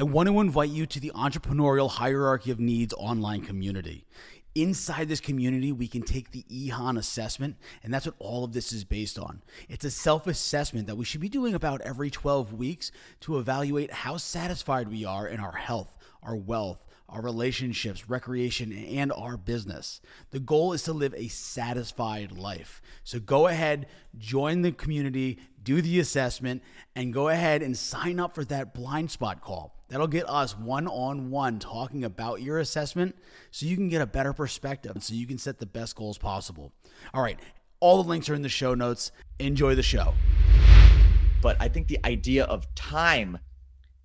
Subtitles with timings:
[0.00, 4.06] I want to invite you to the Entrepreneurial Hierarchy of Needs online community.
[4.54, 8.72] Inside this community, we can take the EHON assessment, and that's what all of this
[8.72, 9.42] is based on.
[9.68, 12.90] It's a self assessment that we should be doing about every 12 weeks
[13.20, 19.12] to evaluate how satisfied we are in our health, our wealth, our relationships, recreation, and
[19.12, 20.00] our business.
[20.30, 22.80] The goal is to live a satisfied life.
[23.04, 23.86] So go ahead,
[24.16, 26.62] join the community, do the assessment,
[26.94, 29.74] and go ahead and sign up for that blind spot call.
[29.88, 33.16] That'll get us one on one talking about your assessment
[33.50, 36.72] so you can get a better perspective so you can set the best goals possible.
[37.12, 37.40] All right,
[37.80, 39.10] all the links are in the show notes.
[39.40, 40.14] Enjoy the show.
[41.42, 43.38] But I think the idea of time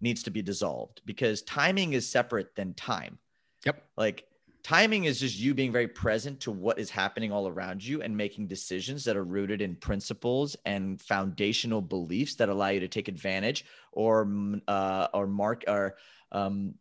[0.06, 3.20] needs to be dissolved because timing is separate than time.
[3.66, 3.84] Yep.
[3.98, 4.28] Like
[4.64, 8.16] timing is just you being very present to what is happening all around you and
[8.16, 13.08] making decisions that are rooted in principles and foundational beliefs that allow you to take
[13.08, 14.28] advantage or
[14.68, 15.98] uh, or mark or
[16.32, 16.76] um,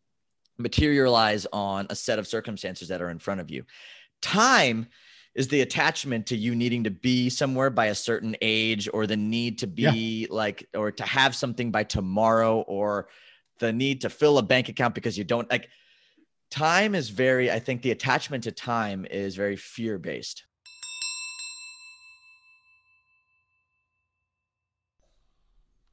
[0.59, 3.65] materialize on a set of circumstances that are in front of you.
[4.21, 4.87] Time
[5.35, 9.17] is the attachment to you needing to be somewhere by a certain age or the
[9.17, 10.27] need to be yeah.
[10.31, 13.09] like or to have something by tomorrow or
[13.59, 15.69] the need to fill a bank account because you don't like
[16.51, 20.45] time is very i think the attachment to time is very fear based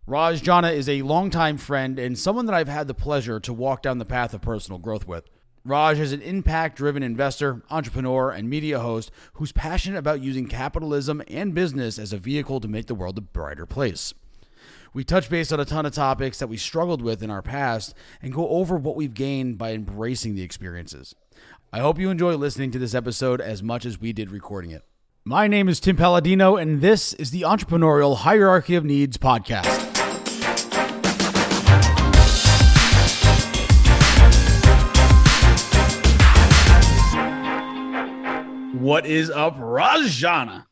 [0.07, 3.81] Raj Jana is a longtime friend and someone that I've had the pleasure to walk
[3.81, 5.29] down the path of personal growth with.
[5.63, 11.21] Raj is an impact driven investor, entrepreneur, and media host who's passionate about using capitalism
[11.27, 14.15] and business as a vehicle to make the world a brighter place.
[14.93, 17.93] We touch base on a ton of topics that we struggled with in our past
[18.21, 21.13] and go over what we've gained by embracing the experiences.
[21.71, 24.83] I hope you enjoy listening to this episode as much as we did recording it.
[25.23, 29.90] My name is Tim Palladino, and this is the Entrepreneurial Hierarchy of Needs podcast.
[38.81, 40.65] What is up, Raj Jana?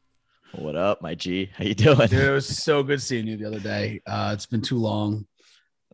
[0.53, 1.51] What up, my G?
[1.55, 2.07] How you doing?
[2.07, 4.01] Dude, it was so good seeing you the other day.
[4.03, 5.27] Uh, it's been too long,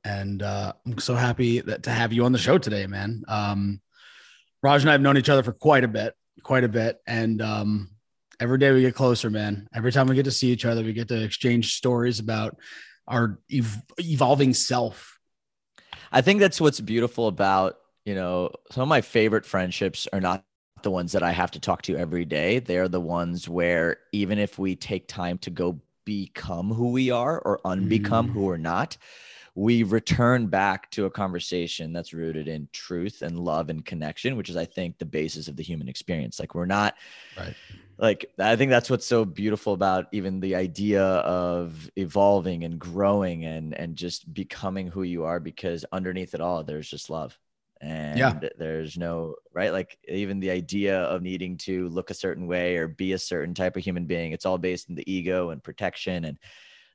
[0.06, 3.26] and uh, I'm so happy that to have you on the show today, man.
[3.28, 3.82] Um,
[4.64, 7.42] Raj and I have known each other for quite a bit, quite a bit, and
[7.42, 7.90] um,
[8.40, 9.68] every day we get closer, man.
[9.76, 12.56] Every time we get to see each other, we get to exchange stories about
[13.10, 15.20] our ev- evolving self.
[16.14, 20.46] I think that's what's beautiful about you know some of my favorite friendships are not
[20.86, 22.60] the ones that I have to talk to every day.
[22.60, 27.40] They're the ones where even if we take time to go become who we are
[27.40, 28.32] or unbecome mm.
[28.32, 28.96] who we're not,
[29.56, 34.50] we return back to a conversation that's rooted in truth and love and connection, which
[34.50, 36.40] is, I think, the basis of the human experience.
[36.40, 36.94] Like, we're not,
[37.36, 37.56] right.
[37.98, 43.46] Like, I think that's what's so beautiful about even the idea of evolving and growing
[43.46, 47.40] and and just becoming who you are, because underneath it all, there's just love
[47.82, 48.40] and yeah.
[48.58, 52.88] there's no right like even the idea of needing to look a certain way or
[52.88, 56.26] be a certain type of human being it's all based in the ego and protection
[56.26, 56.40] and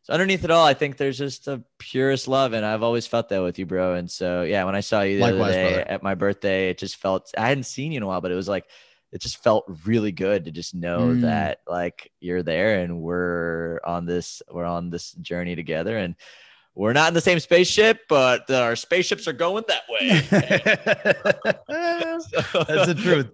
[0.02, 3.28] so underneath it all i think there's just the purest love and i've always felt
[3.28, 5.74] that with you bro and so yeah when i saw you the Likewise, other day
[5.74, 5.90] brother.
[5.90, 8.36] at my birthday it just felt i hadn't seen you in a while but it
[8.36, 8.64] was like
[9.12, 11.22] it just felt really good to just know mm.
[11.22, 16.14] that like you're there and we're on this we're on this journey together and
[16.80, 20.08] we're not in the same spaceship, but uh, our spaceships are going that way.
[21.68, 23.30] That's the truth.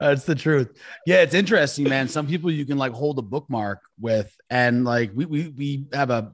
[0.00, 0.80] That's the truth.
[1.04, 2.08] Yeah, it's interesting, man.
[2.08, 6.08] Some people you can like hold a bookmark with, and like we we we have
[6.08, 6.32] a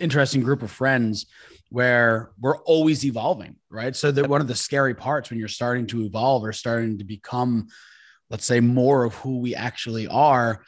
[0.00, 1.26] interesting group of friends
[1.70, 3.94] where we're always evolving, right?
[3.94, 7.04] So that one of the scary parts when you're starting to evolve or starting to
[7.04, 7.68] become,
[8.30, 10.64] let's say, more of who we actually are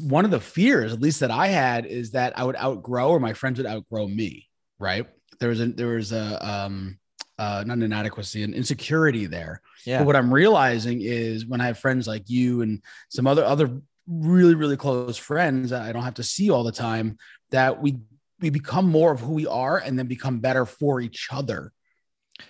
[0.00, 3.20] one of the fears, at least that I had, is that I would outgrow or
[3.20, 4.48] my friends would outgrow me.
[4.78, 5.06] Right?
[5.40, 6.98] There was a there was a um
[7.38, 9.62] uh, not an inadequacy, an insecurity there.
[9.84, 9.98] Yeah.
[9.98, 13.80] But what I'm realizing is when I have friends like you and some other other
[14.08, 17.18] really really close friends that I don't have to see all the time,
[17.50, 17.98] that we
[18.40, 21.72] we become more of who we are and then become better for each other.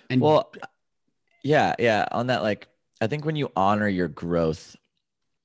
[0.09, 0.51] And well,
[1.43, 2.05] yeah, yeah.
[2.11, 2.67] On that, like,
[3.01, 4.75] I think when you honor your growth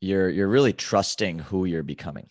[0.05, 2.29] you're you're really trusting who you're becoming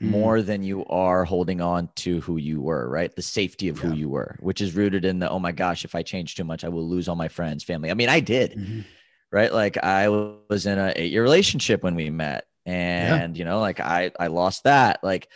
[0.00, 0.08] mm.
[0.08, 3.90] more than you are holding on to who you were right the safety of yeah.
[3.90, 6.44] who you were which is rooted in the oh my gosh if i change too
[6.44, 8.80] much i will lose all my friends family i mean i did mm-hmm.
[9.30, 13.38] right like i was in a eight year relationship when we met and yeah.
[13.38, 15.28] you know like i i lost that like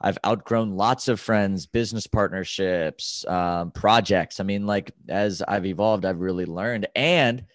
[0.00, 4.38] I've outgrown lots of friends, business partnerships, um, projects.
[4.38, 6.88] I mean, like as I've evolved, I've really learned.
[6.94, 7.46] And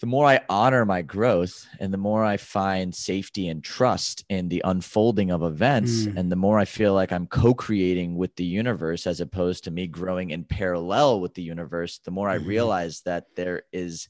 [0.00, 4.48] the more I honor my growth and the more I find safety and trust in
[4.48, 6.16] the unfolding of events, mm.
[6.16, 9.70] and the more I feel like I'm co creating with the universe as opposed to
[9.70, 12.44] me growing in parallel with the universe, the more mm-hmm.
[12.44, 14.08] I realize that there is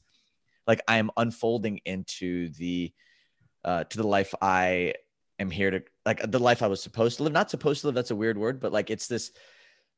[0.65, 2.91] like I am unfolding into the
[3.63, 4.93] uh, to the life I
[5.39, 7.33] am here to like the life I was supposed to live.
[7.33, 9.31] Not supposed to live, that's a weird word, but like it's this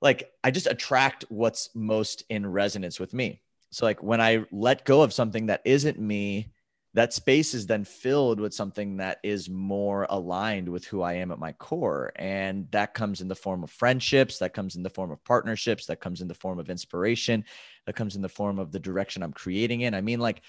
[0.02, 3.42] like I just attract what's most in resonance with me.
[3.72, 6.52] So like when I let go of something that isn't me,
[6.96, 11.32] that space is then filled with something that is more aligned with who I am
[11.32, 12.12] at my core.
[12.16, 15.86] And that comes in the form of friendships, that comes in the form of partnerships,
[15.86, 17.46] that comes in the form of inspiration,
[17.86, 19.94] that comes in the form of the direction I'm creating in.
[19.94, 20.42] I mean, like,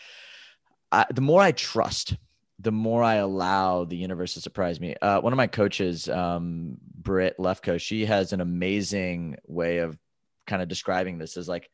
[0.90, 2.16] I, the more I trust,
[2.58, 4.96] the more I allow the universe to surprise me.
[5.00, 9.98] Uh, one of my coaches, um, Britt Lefko, she has an amazing way of
[10.46, 11.70] kind of describing this as like,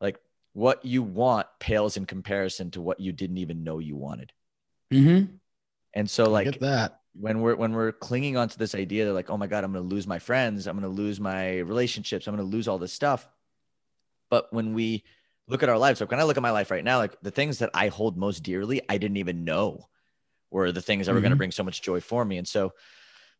[0.00, 0.18] like
[0.54, 4.32] what you want pales in comparison to what you didn't even know you wanted.
[4.92, 5.34] Mm-hmm.
[5.92, 9.36] And so like that when we're when we're clinging onto this idea that like, oh
[9.36, 12.68] my God, I'm gonna lose my friends, I'm gonna lose my relationships, I'm gonna lose
[12.68, 13.28] all this stuff.
[14.30, 15.04] But when we
[15.48, 17.30] look at our lives, like when I look at my life right now, like the
[17.30, 19.88] things that I hold most dearly, I didn't even know
[20.50, 21.16] were the things that mm-hmm.
[21.16, 22.38] were gonna bring so much joy for me.
[22.38, 22.72] And so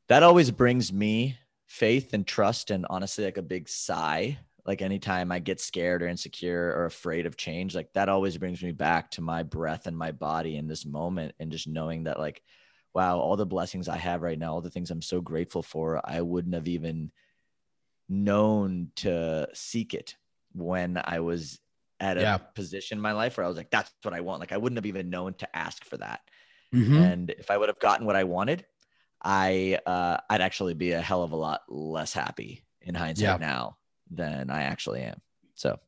[0.09, 5.31] that always brings me faith and trust and honestly like a big sigh like anytime
[5.31, 9.11] I get scared or insecure or afraid of change, like that always brings me back
[9.13, 12.43] to my breath and my body in this moment and just knowing that like,
[12.95, 16.01] wow, all the blessings I have right now, all the things I'm so grateful for,
[16.03, 17.13] I wouldn't have even
[18.09, 20.17] known to seek it
[20.53, 21.61] when I was
[22.01, 22.39] at a yeah.
[22.39, 24.41] position in my life where I was like, that's what I want.
[24.41, 26.21] Like I wouldn't have even known to ask for that.
[26.75, 26.97] Mm-hmm.
[26.97, 28.65] And if I would have gotten what I wanted,
[29.23, 33.47] I uh, I'd actually be a hell of a lot less happy in hindsight yeah.
[33.47, 33.77] now
[34.11, 35.21] than I actually am.
[35.55, 35.79] So,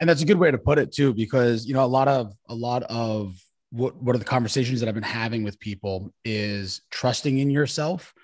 [0.00, 2.34] and that's a good way to put it too, because you know a lot of
[2.48, 3.36] a lot of
[3.70, 8.14] what what are the conversations that I've been having with people is trusting in yourself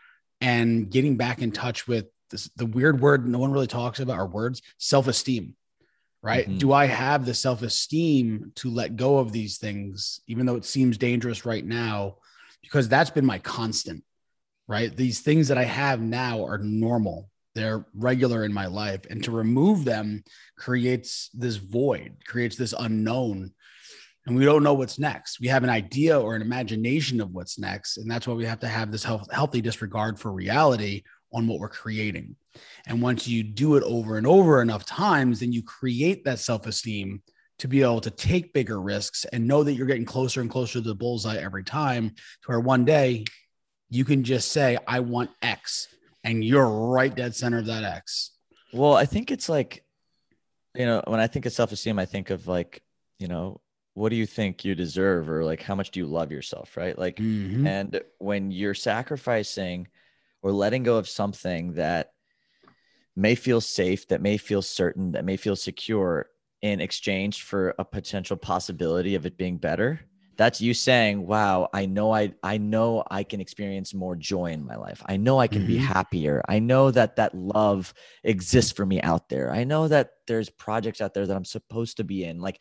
[0.41, 4.19] and getting back in touch with this, the weird word no one really talks about
[4.19, 5.55] are words self esteem.
[6.21, 6.47] Right?
[6.47, 6.59] Mm-hmm.
[6.59, 10.65] Do I have the self esteem to let go of these things, even though it
[10.65, 12.17] seems dangerous right now?
[12.63, 14.05] Because that's been my constant.
[14.69, 14.95] Right?
[14.95, 19.03] These things that I have now are normal they're regular in my life.
[19.11, 20.25] And to remove them
[20.57, 23.53] creates this void creates this unknown.
[24.27, 25.41] And we don't know what's next.
[25.41, 27.99] We have an idea or an imagination of what's next.
[27.99, 31.03] And that's why we have to have this health, healthy disregard for reality
[31.33, 32.37] on what we're creating.
[32.87, 37.23] And once you do it over and over enough times then you create that self-esteem
[37.59, 40.75] to be able to take bigger risks and know that you're getting closer and closer
[40.75, 43.25] to the bullseye every time to where one day
[43.89, 45.89] you can just say i want x
[46.25, 48.33] and you're right dead center of that X.
[48.73, 49.85] Well, I think it's like,
[50.75, 52.83] you know, when I think of self esteem, I think of like,
[53.19, 53.61] you know,
[53.95, 56.99] what do you think you deserve or like how much do you love yourself, right?
[56.99, 57.67] Like, mm-hmm.
[57.67, 59.89] and when you're sacrificing
[60.43, 62.13] or letting go of something that
[63.15, 66.27] may feel safe, that may feel certain, that may feel secure
[66.63, 70.01] in exchange for a potential possibility of it being better,
[70.37, 74.65] that's you saying wow i know i i know i can experience more joy in
[74.65, 75.03] my life.
[75.07, 75.69] I know i can mm-hmm.
[75.69, 76.43] be happier.
[76.49, 77.93] I know that that love
[78.25, 79.53] exists for me out there.
[79.53, 82.41] I know that there's projects out there that i'm supposed to be in.
[82.41, 82.61] Like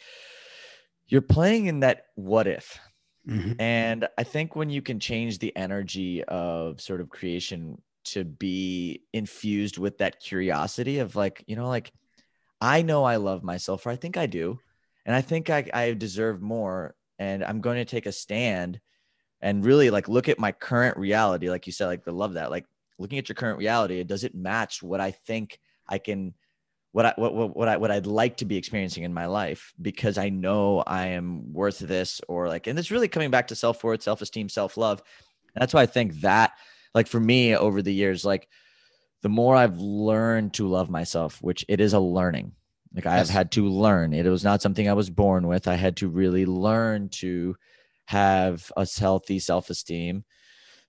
[1.08, 2.80] you're playing in that what if.
[3.28, 3.62] Mm-hmm.
[3.62, 9.04] and i think when you can change the energy of sort of creation to be
[9.14, 11.92] infused with that curiosity of like you know like
[12.60, 14.58] i know i love myself or i think i do
[15.06, 18.80] and i think i, I deserve more and I'm going to take a stand
[19.42, 21.52] and really like look at my current reality.
[21.52, 22.66] Like you said, like the love that, like
[22.98, 26.34] looking at your current reality, does it match what I think I can,
[26.94, 29.72] what I, what, what, what I, what I'd like to be experiencing in my life
[29.80, 33.56] because I know I am worth this or like, and it's really coming back to
[33.56, 35.04] self-worth, self-esteem, self-love.
[35.54, 36.54] that's why I think that
[36.96, 38.48] like for me over the years, like
[39.22, 42.54] the more I've learned to love myself, which it is a learning,
[42.94, 43.30] like yes.
[43.30, 44.14] I've had to learn.
[44.14, 45.68] It was not something I was born with.
[45.68, 47.56] I had to really learn to
[48.06, 50.24] have a healthy self-esteem.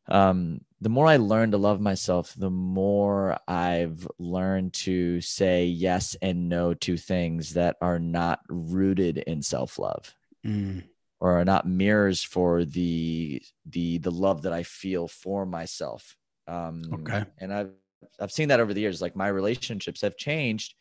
[0.09, 6.17] Um, the more I learn to love myself, the more I've learned to say yes
[6.21, 10.15] and no to things that are not rooted in self-love.
[10.45, 10.83] Mm.
[11.21, 16.17] or are not mirrors for the the the love that I feel for myself.
[16.49, 17.25] Um, okay.
[17.39, 17.71] And I've
[18.19, 19.01] I've seen that over the years.
[19.01, 20.75] Like my relationships have changed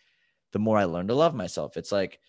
[0.51, 1.77] the more I learn to love myself.
[1.77, 2.19] It's like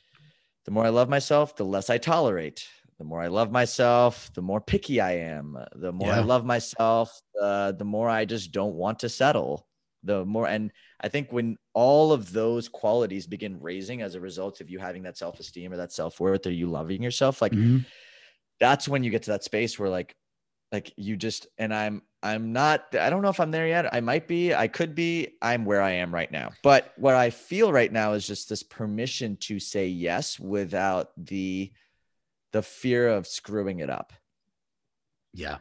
[0.64, 2.66] the more I love myself, the less I tolerate.
[2.98, 5.58] The more I love myself, the more picky I am.
[5.74, 6.18] The more yeah.
[6.18, 9.66] I love myself, uh, the more I just don't want to settle.
[10.04, 14.60] the more and i think when all of those qualities begin raising as a result
[14.60, 17.78] of you having that self-esteem or that self-worth or you loving yourself like mm-hmm.
[18.60, 20.14] that's when you get to that space where like
[20.72, 24.00] like you just and i'm i'm not i don't know if i'm there yet i
[24.00, 27.72] might be i could be i'm where i am right now but what i feel
[27.72, 31.72] right now is just this permission to say yes without the
[32.52, 34.12] the fear of screwing it up
[35.32, 35.58] yeah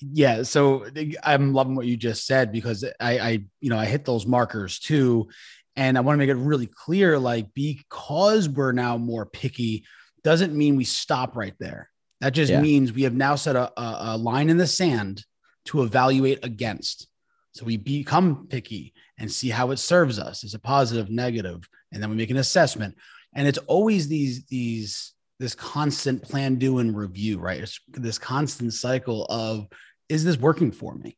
[0.00, 0.86] yeah, so
[1.22, 4.78] I'm loving what you just said because I, I, you know, I hit those markers
[4.78, 5.28] too,
[5.76, 7.18] and I want to make it really clear.
[7.18, 9.84] Like, because we're now more picky,
[10.24, 11.90] doesn't mean we stop right there.
[12.20, 12.60] That just yeah.
[12.60, 15.24] means we have now set a, a, a line in the sand
[15.70, 17.06] to evaluate against.
[17.52, 20.42] So we become picky and see how it serves us.
[20.42, 22.96] Is it positive, negative, and then we make an assessment.
[23.34, 27.60] And it's always these these this constant plan, do, and review, right?
[27.60, 29.68] It's this constant cycle of
[30.08, 31.16] is this working for me?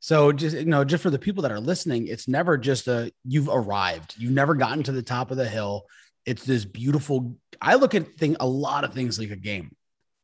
[0.00, 3.10] So just you know, just for the people that are listening, it's never just a
[3.24, 4.16] you've arrived.
[4.18, 5.86] You've never gotten to the top of the hill.
[6.26, 7.36] It's this beautiful.
[7.60, 9.74] I look at thing a lot of things like a game.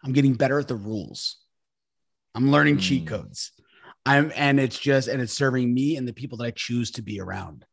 [0.04, 1.38] I'm getting better at the rules.
[2.34, 2.80] I'm learning mm.
[2.80, 3.52] cheat codes.
[4.06, 7.02] I'm and it's just and it's serving me and the people that I choose to
[7.02, 7.64] be around.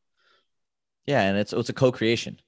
[1.05, 2.39] Yeah, and it's it's a co-creation.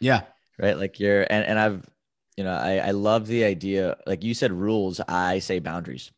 [0.00, 0.22] Yeah.
[0.58, 0.76] Right.
[0.76, 1.88] Like you're and, and I've
[2.36, 3.96] you know, I, I love the idea.
[4.06, 5.00] Like you said, rules.
[5.06, 6.10] I say boundaries.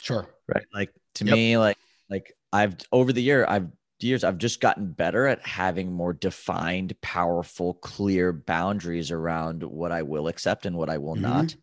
[0.00, 0.28] Sure.
[0.48, 0.64] Right.
[0.72, 1.34] Like to yep.
[1.34, 3.68] me, like like I've over the year, I've
[4.04, 10.02] years, I've just gotten better at having more defined, powerful, clear boundaries around what I
[10.02, 11.22] will accept and what I will mm-hmm.
[11.22, 11.56] not,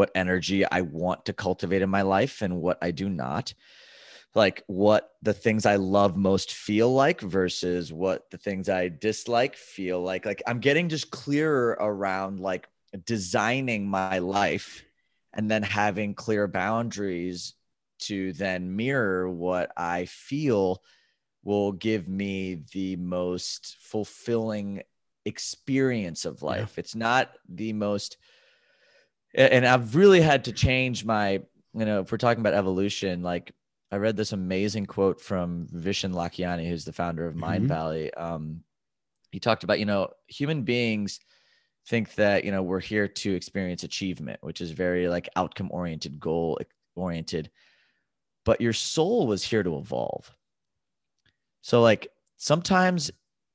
[0.00, 3.52] what energy I want to cultivate in my life and what I do not
[4.34, 9.56] like what the things I love most feel like versus what the things I dislike
[9.56, 10.24] feel like.
[10.24, 12.66] Like I'm getting just clearer around like
[13.04, 14.82] designing my life
[15.34, 17.52] and then having clear boundaries
[18.04, 20.82] to then mirror what I feel
[21.42, 24.82] will give me the most fulfilling
[25.26, 26.72] experience of life.
[26.76, 26.80] Yeah.
[26.80, 28.16] It's not the most,
[29.34, 31.40] and I've really had to change my,
[31.74, 33.52] you know, if we're talking about evolution, like
[33.92, 37.74] I read this amazing quote from Vishen Lakhiani, who's the founder of Mind mm-hmm.
[37.74, 38.14] Valley.
[38.14, 38.62] Um,
[39.30, 41.20] he talked about, you know, human beings
[41.86, 46.20] think that you know we're here to experience achievement which is very like outcome oriented
[46.20, 46.58] goal
[46.94, 47.50] oriented
[48.44, 50.30] but your soul was here to evolve
[51.62, 53.10] so like sometimes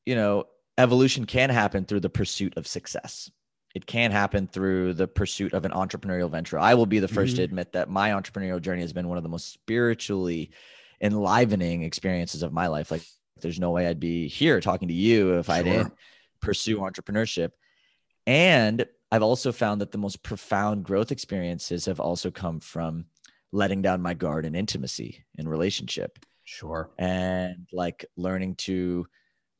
[0.05, 0.45] you know
[0.77, 3.29] evolution can happen through the pursuit of success
[3.75, 7.27] it can happen through the pursuit of an entrepreneurial venture i will be the 1st
[7.27, 7.35] mm-hmm.
[7.35, 10.49] to admit that my entrepreneurial journey has been one of the most spiritually
[11.01, 13.03] enlivening experiences of my life like
[13.41, 15.55] there's no way i'd be here talking to you if sure.
[15.55, 15.93] i didn't
[16.41, 17.51] pursue entrepreneurship
[18.27, 23.05] and I've also found that the most profound growth experiences have also come from
[23.51, 26.19] letting down my guard in intimacy in relationship.
[26.43, 26.89] Sure.
[26.97, 29.07] And like learning to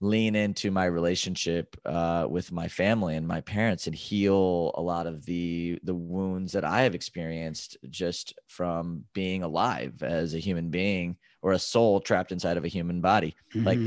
[0.02, 5.08] lean into my relationship uh, with my family and my parents and heal a lot
[5.08, 10.70] of the the wounds that I have experienced just from being alive as a human
[10.70, 13.36] being or a soul trapped inside of a human body.
[13.54, 13.66] Mm-hmm.
[13.66, 13.80] Like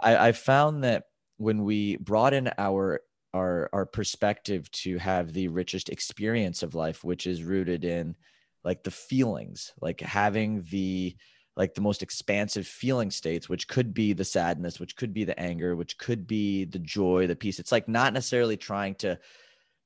[0.00, 1.04] I, I found that
[1.36, 3.00] when we broaden our
[3.32, 8.16] our our perspective to have the richest experience of life which is rooted in
[8.64, 11.14] like the feelings like having the
[11.56, 15.38] like the most expansive feeling states which could be the sadness which could be the
[15.38, 19.18] anger which could be the joy the peace it's like not necessarily trying to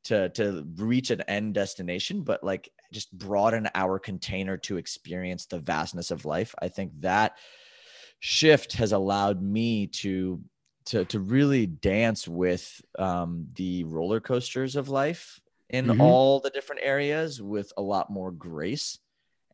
[0.04, 5.59] to to reach an end destination but like just broaden our container to experience the
[5.59, 7.37] vastness of life i think that
[8.21, 10.40] shift has allowed me to
[10.87, 15.40] to to really dance with um, the roller coasters of life
[15.71, 16.00] in mm-hmm.
[16.00, 18.99] all the different areas with a lot more grace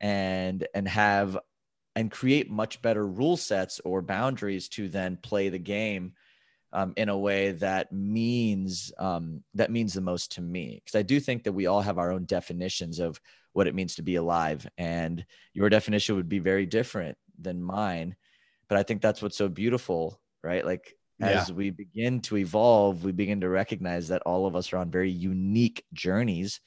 [0.00, 1.38] and and have
[1.96, 6.12] and create much better rule sets or boundaries to then play the game
[6.72, 11.02] um, in a way that means um, that means the most to me because I
[11.02, 13.20] do think that we all have our own definitions of
[13.52, 18.14] what it means to be alive and your definition would be very different than mine
[18.68, 21.54] but I think that's what's so beautiful right like as yeah.
[21.54, 25.10] we begin to evolve, we begin to recognize that all of us are on very
[25.10, 26.60] unique journeys,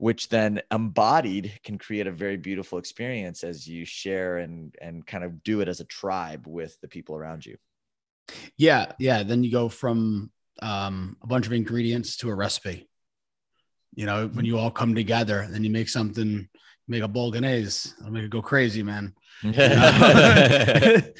[0.00, 5.22] which then embodied can create a very beautiful experience as you share and and kind
[5.22, 7.58] of do it as a tribe with the people around you.
[8.56, 9.24] Yeah, yeah.
[9.24, 10.30] Then you go from
[10.62, 12.88] um, a bunch of ingredients to a recipe.
[13.94, 16.48] You know, when you all come together, then you make something,
[16.88, 17.90] make a bolognese.
[18.02, 19.14] I'll make it go crazy, man.
[19.42, 21.14] the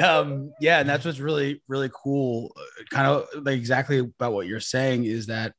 [0.00, 4.46] um yeah and that's what's really really cool uh, kind of like exactly about what
[4.46, 5.54] you're saying is that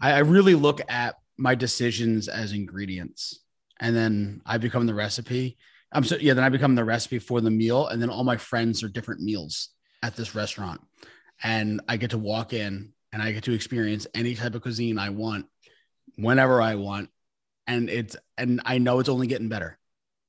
[0.00, 3.40] I, I really look at my decisions as ingredients
[3.80, 5.56] and then i become the recipe
[5.92, 6.34] I'm so yeah.
[6.34, 9.22] Then I become the recipe for the meal, and then all my friends are different
[9.22, 9.70] meals
[10.02, 10.80] at this restaurant,
[11.42, 14.98] and I get to walk in and I get to experience any type of cuisine
[14.98, 15.46] I want,
[16.16, 17.08] whenever I want,
[17.66, 19.78] and it's and I know it's only getting better.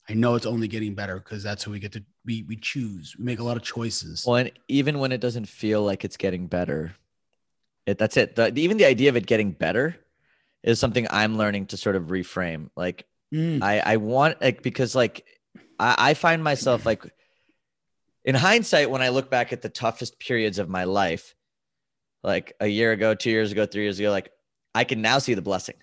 [0.10, 3.16] I know it's only getting better because that's who we get to we we choose.
[3.18, 4.24] We make a lot of choices.
[4.26, 6.94] Well, and even when it doesn't feel like it's getting better,
[7.86, 8.36] it that's it.
[8.36, 9.98] The, even the idea of it getting better
[10.67, 12.69] is something I'm learning to sort of reframe.
[12.75, 13.63] Like mm.
[13.63, 15.25] I I want like because like
[15.79, 17.03] I, I find myself like
[18.25, 21.33] in hindsight when I look back at the toughest periods of my life,
[22.21, 24.29] like a year ago, two years ago, three years ago, like
[24.75, 25.75] I can now see the blessing.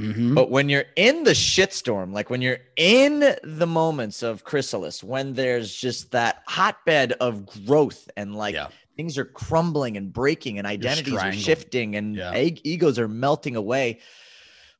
[0.00, 0.34] Mm-hmm.
[0.34, 5.34] But when you're in the shitstorm, like when you're in the moments of chrysalis, when
[5.34, 8.68] there's just that hotbed of growth and like yeah.
[8.96, 12.34] Things are crumbling and breaking and identities are shifting and yeah.
[12.36, 14.00] egos are melting away,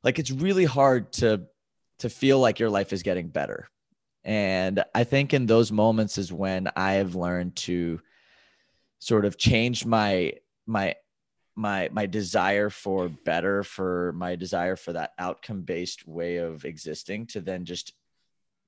[0.03, 1.43] like it's really hard to
[1.99, 3.69] to feel like your life is getting better.
[4.23, 7.99] And I think in those moments is when I have learned to
[8.99, 10.33] sort of change my
[10.65, 10.95] my
[11.55, 17.27] my my desire for better for my desire for that outcome based way of existing
[17.27, 17.93] to then just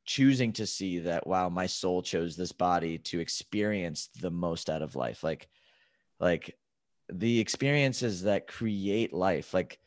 [0.05, 4.81] choosing to see that wow my soul chose this body to experience the most out
[4.81, 5.47] of life like
[6.19, 6.57] like
[7.11, 9.79] the experiences that create life like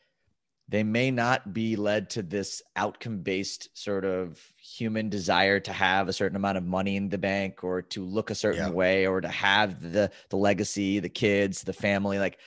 [0.69, 6.09] they may not be led to this outcome based sort of human desire to have
[6.09, 8.69] a certain amount of money in the bank or to look a certain yeah.
[8.69, 12.37] way or to have the the legacy the kids the family like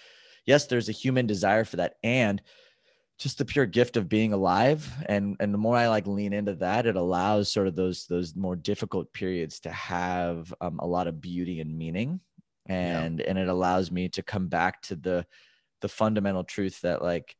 [0.50, 1.96] yes, there's a human desire for that.
[2.02, 2.42] And
[3.20, 6.54] just the pure gift of being alive and and the more i like lean into
[6.54, 11.06] that it allows sort of those those more difficult periods to have um, a lot
[11.06, 12.18] of beauty and meaning
[12.66, 13.26] and yeah.
[13.28, 15.26] and it allows me to come back to the
[15.82, 17.36] the fundamental truth that like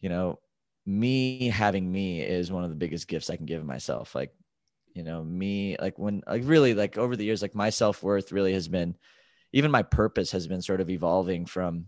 [0.00, 0.38] you know
[0.84, 4.30] me having me is one of the biggest gifts i can give myself like
[4.92, 8.52] you know me like when like really like over the years like my self-worth really
[8.52, 8.94] has been
[9.54, 11.86] even my purpose has been sort of evolving from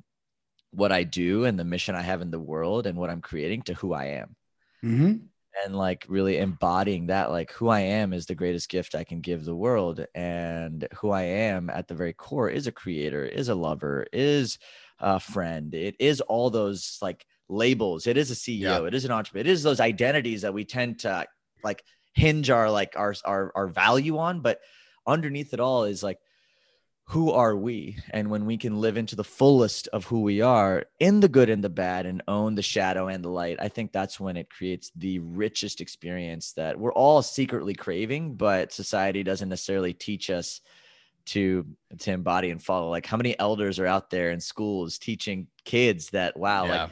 [0.76, 3.62] what I do and the mission I have in the world and what I'm creating
[3.62, 4.36] to who I am.
[4.84, 5.14] Mm-hmm.
[5.64, 9.22] And like really embodying that, like who I am is the greatest gift I can
[9.22, 10.04] give the world.
[10.14, 14.58] And who I am at the very core is a creator, is a lover, is
[15.00, 15.74] a friend.
[15.74, 18.06] It is all those like labels.
[18.06, 18.60] It is a CEO.
[18.60, 18.84] Yeah.
[18.84, 19.48] It is an entrepreneur.
[19.48, 21.26] It is those identities that we tend to
[21.64, 24.40] like hinge our like our our, our value on.
[24.40, 24.60] But
[25.06, 26.18] underneath it all is like
[27.08, 27.98] who are we?
[28.10, 31.48] And when we can live into the fullest of who we are in the good
[31.48, 34.50] and the bad and own the shadow and the light, I think that's when it
[34.50, 40.60] creates the richest experience that we're all secretly craving, but society doesn't necessarily teach us
[41.26, 41.66] to
[41.98, 42.90] to embody and follow.
[42.90, 46.82] Like how many elders are out there in schools teaching kids that wow, yeah.
[46.82, 46.90] like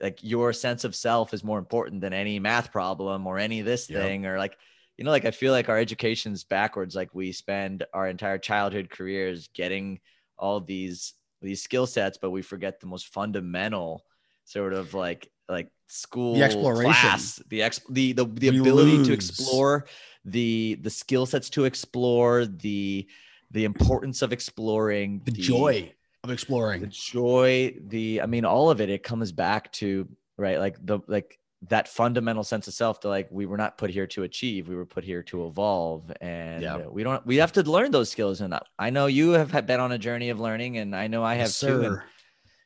[0.00, 3.88] like your sense of self is more important than any math problem or any this
[3.88, 4.02] yep.
[4.02, 4.58] thing or like
[4.96, 6.94] you know, like I feel like our education's backwards.
[6.94, 10.00] Like we spend our entire childhood careers getting
[10.38, 14.04] all these these skill sets, but we forget the most fundamental
[14.44, 19.06] sort of like like school the exploration class, the ex the the, the ability lose.
[19.08, 19.86] to explore
[20.24, 23.06] the the skill sets to explore the
[23.50, 25.92] the importance of exploring the, the joy
[26.24, 30.58] of exploring the joy the i mean all of it it comes back to right
[30.58, 34.06] like the like that fundamental sense of self to like we were not put here
[34.06, 36.12] to achieve we were put here to evolve.
[36.20, 36.86] And yeah.
[36.86, 38.40] we don't we have to learn those skills.
[38.40, 41.34] And i know you have been on a journey of learning and i know i
[41.34, 42.00] have yes, too and,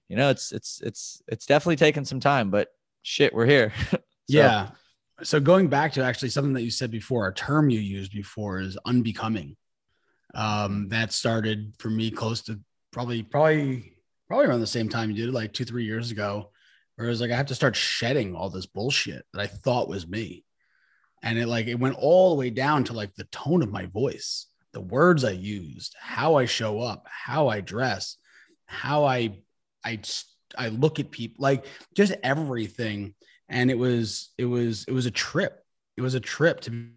[0.08, 2.68] you know it's it's it's it's definitely taken some time but
[3.02, 3.72] shit we're here.
[4.30, 4.36] So.
[4.36, 4.68] yeah.
[5.24, 8.60] So going back to actually something that you said before a term you used before
[8.60, 9.56] is unbecoming.
[10.34, 12.60] Um that started for me close to
[12.92, 13.96] probably probably
[14.28, 16.50] probably around the same time you did like two three years ago
[17.00, 19.88] where it was like I have to start shedding all this bullshit that I thought
[19.88, 20.44] was me.
[21.22, 23.86] And it like it went all the way down to like the tone of my
[23.86, 28.18] voice, the words I used, how I show up, how I dress,
[28.66, 29.38] how I
[29.82, 30.00] I
[30.58, 31.64] I look at people, like
[31.96, 33.14] just everything.
[33.48, 35.58] And it was it was it was a trip.
[35.96, 36.88] It was a trip to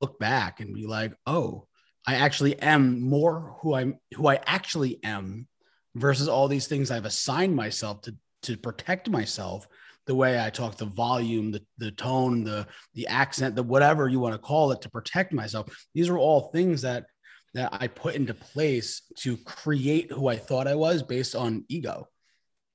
[0.00, 1.68] look back and be like, oh,
[2.04, 5.46] I actually am more who I'm who I actually am
[5.94, 9.66] versus all these things I've assigned myself to to protect myself
[10.06, 14.20] the way I talk, the volume, the, the tone, the the accent, the whatever you
[14.20, 15.66] want to call it to protect myself.
[15.94, 17.06] These are all things that
[17.54, 22.08] that I put into place to create who I thought I was based on ego.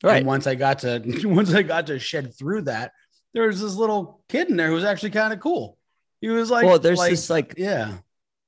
[0.01, 0.17] Right.
[0.17, 2.91] And once I got to once I got to shed through that,
[3.33, 5.77] there was this little kid in there who was actually kind of cool.
[6.21, 7.97] He was like, well, there's like, this like, yeah.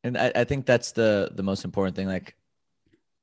[0.03, 2.07] And I, I think that's the the most important thing.
[2.07, 2.35] Like,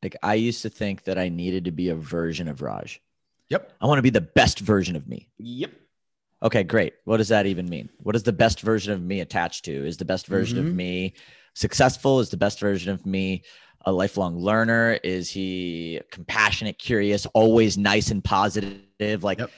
[0.03, 3.01] like I used to think that I needed to be a version of Raj.
[3.51, 3.73] Yep.
[3.81, 5.29] I want to be the best version of me.
[5.39, 5.73] Yep.
[6.43, 6.95] Okay, great.
[7.05, 7.89] What does that even mean?
[7.99, 9.87] What is the best version of me attached to?
[9.87, 10.69] Is the best version mm-hmm.
[10.69, 11.15] of me
[11.55, 12.21] successful?
[12.21, 13.43] Is the best version of me
[13.85, 14.99] a lifelong learner?
[15.03, 19.25] Is he compassionate, curious, always nice and positive?
[19.25, 19.51] Like, yep.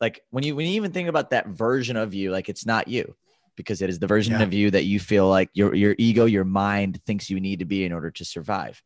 [0.00, 2.88] like when you when you even think about that version of you, like it's not
[2.88, 3.16] you
[3.56, 4.42] because it is the version yeah.
[4.42, 7.64] of you that you feel like your your ego, your mind thinks you need to
[7.64, 8.82] be in order to survive.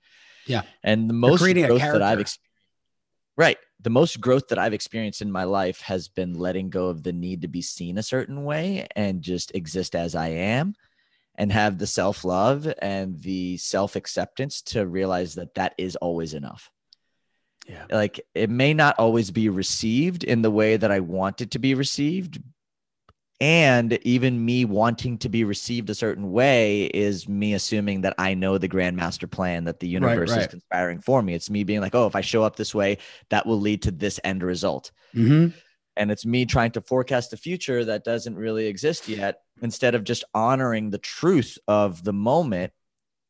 [0.46, 0.62] Yeah.
[0.84, 2.40] And the most growth that I've experienced
[3.40, 3.56] Right.
[3.82, 7.12] The most growth that I've experienced in my life has been letting go of the
[7.12, 10.74] need to be seen a certain way and just exist as I am
[11.36, 16.34] and have the self love and the self acceptance to realize that that is always
[16.34, 16.70] enough.
[17.66, 17.86] Yeah.
[17.90, 21.58] Like it may not always be received in the way that I want it to
[21.58, 22.42] be received,
[23.40, 28.34] and even me wanting to be received a certain way is me assuming that I
[28.34, 30.42] know the grand master plan that the universe right, right.
[30.42, 31.32] is conspiring for me.
[31.32, 32.98] It's me being like, oh, if I show up this way,
[33.30, 34.90] that will lead to this end result.
[35.14, 35.56] Mm-hmm.
[35.96, 40.04] And it's me trying to forecast the future that doesn't really exist yet instead of
[40.04, 42.72] just honoring the truth of the moment,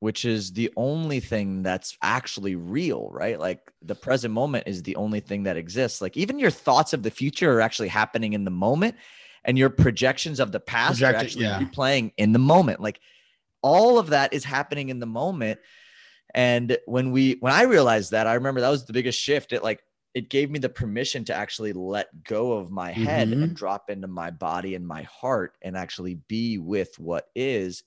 [0.01, 3.39] which is the only thing that's actually real, right?
[3.39, 6.01] Like the present moment is the only thing that exists.
[6.01, 8.97] Like even your thoughts of the future are actually happening in the moment
[9.45, 11.61] and your projections of the past Projected, are actually yeah.
[11.61, 12.81] replaying in the moment.
[12.81, 13.01] Like
[13.63, 15.61] all of that is happening in the moment.
[16.35, 19.53] And when we when I realized that, I remember that was the biggest shift.
[19.53, 19.83] It like
[20.15, 23.43] it gave me the permission to actually let go of my head mm-hmm.
[23.43, 27.85] and drop into my body and my heart and actually be with what is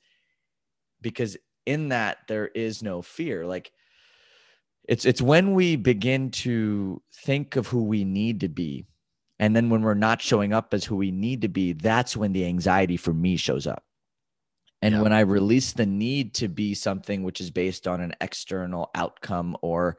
[1.01, 1.35] because
[1.65, 3.71] in that there is no fear like
[4.87, 8.85] it's it's when we begin to think of who we need to be
[9.39, 12.33] and then when we're not showing up as who we need to be, that's when
[12.33, 13.83] the anxiety for me shows up.
[14.81, 15.01] And yeah.
[15.01, 19.55] when I release the need to be something which is based on an external outcome
[19.61, 19.97] or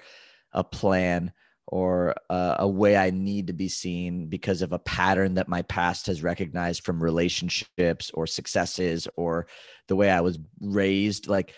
[0.53, 1.33] a plan
[1.67, 5.63] or a, a, way I need to be seen because of a pattern that my
[5.63, 9.47] past has recognized from relationships or successes or
[9.89, 11.55] the way I was raised, like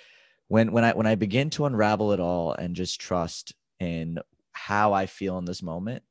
[0.49, 4.19] when when I when I begin to unravel it all and just trust in
[4.53, 6.05] how I feel in this moment,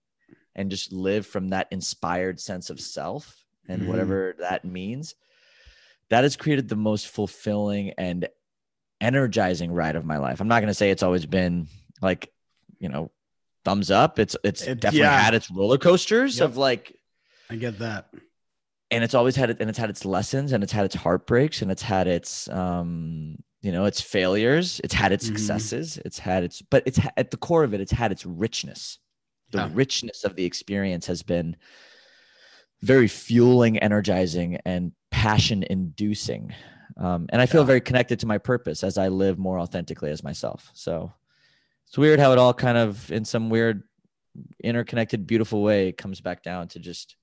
[0.55, 3.89] and just live from that inspired sense of self and mm-hmm.
[3.89, 5.15] whatever that means
[6.09, 8.27] that has created the most fulfilling and
[9.01, 11.67] energizing ride of my life i'm not going to say it's always been
[12.01, 12.31] like
[12.79, 13.11] you know
[13.63, 15.19] thumbs up it's it's it, definitely yeah.
[15.19, 16.49] had its roller coasters yep.
[16.49, 16.95] of like
[17.49, 18.09] i get that
[18.91, 21.61] and it's always had it and it's had its lessons and it's had its heartbreaks
[21.61, 25.35] and it's had its um you know its failures it's had its mm-hmm.
[25.35, 28.99] successes it's had its but it's at the core of it it's had its richness
[29.55, 29.69] the yeah.
[29.73, 31.55] richness of the experience has been
[32.81, 36.53] very fueling, energizing, and passion inducing.
[36.97, 37.67] Um, and I feel yeah.
[37.67, 40.69] very connected to my purpose as I live more authentically as myself.
[40.73, 41.11] So
[41.87, 43.83] it's weird how it all kind of, in some weird,
[44.63, 47.15] interconnected, beautiful way, comes back down to just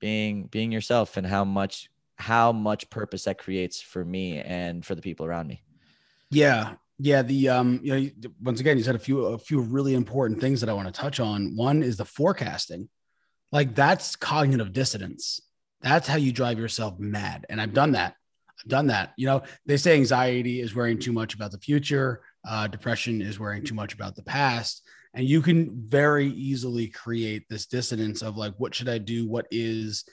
[0.00, 4.94] being being yourself and how much how much purpose that creates for me and for
[4.94, 5.62] the people around me.
[6.30, 9.94] Yeah, yeah, the um, you know, once again, you said a few a few really
[9.94, 11.56] important things that I want to touch on.
[11.56, 12.88] One is the forecasting,
[13.50, 15.40] like that's cognitive dissonance.
[15.80, 18.14] That's how you drive yourself mad, and I've done that.
[18.60, 19.14] I've done that.
[19.16, 22.22] You know, they say anxiety is worrying too much about the future.
[22.48, 27.48] Uh, depression is worrying too much about the past, and you can very easily create
[27.48, 29.28] this dissonance of like, what should I do?
[29.28, 30.04] What is,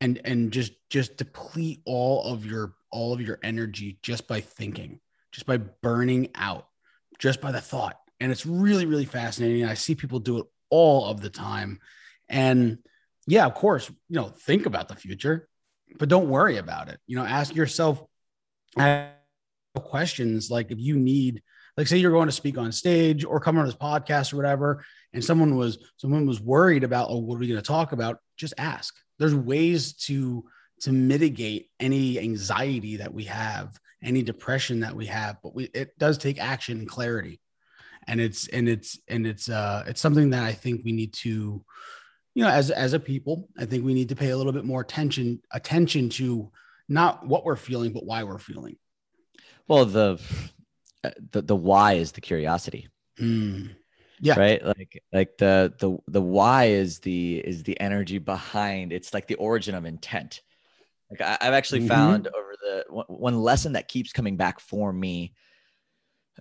[0.00, 5.00] and and just just deplete all of your all of your energy just by thinking
[5.34, 6.68] just by burning out,
[7.18, 7.98] just by the thought.
[8.20, 9.64] And it's really, really fascinating.
[9.64, 11.80] I see people do it all of the time.
[12.28, 12.78] And
[13.26, 15.48] yeah, of course, you know, think about the future,
[15.98, 17.00] but don't worry about it.
[17.08, 18.02] You know, ask yourself
[19.76, 21.42] questions like if you need,
[21.76, 24.84] like say you're going to speak on stage or come on this podcast or whatever,
[25.12, 28.18] and someone was someone was worried about, oh, what are we going to talk about?
[28.36, 28.94] Just ask.
[29.18, 30.44] There's ways to
[30.82, 35.98] to mitigate any anxiety that we have any depression that we have but we, it
[35.98, 37.40] does take action and clarity.
[38.06, 41.64] And it's and it's and it's uh it's something that i think we need to
[42.34, 44.66] you know as as a people i think we need to pay a little bit
[44.66, 46.52] more attention attention to
[46.88, 48.76] not what we're feeling but why we're feeling.
[49.68, 50.20] Well the
[51.32, 52.88] the, the why is the curiosity.
[53.20, 53.74] Mm.
[54.20, 54.38] yeah.
[54.38, 54.64] Right?
[54.64, 59.36] Like like the the the why is the is the energy behind it's like the
[59.36, 60.42] origin of intent.
[61.10, 61.88] Like I, have actually mm-hmm.
[61.88, 65.34] found over the one lesson that keeps coming back for me.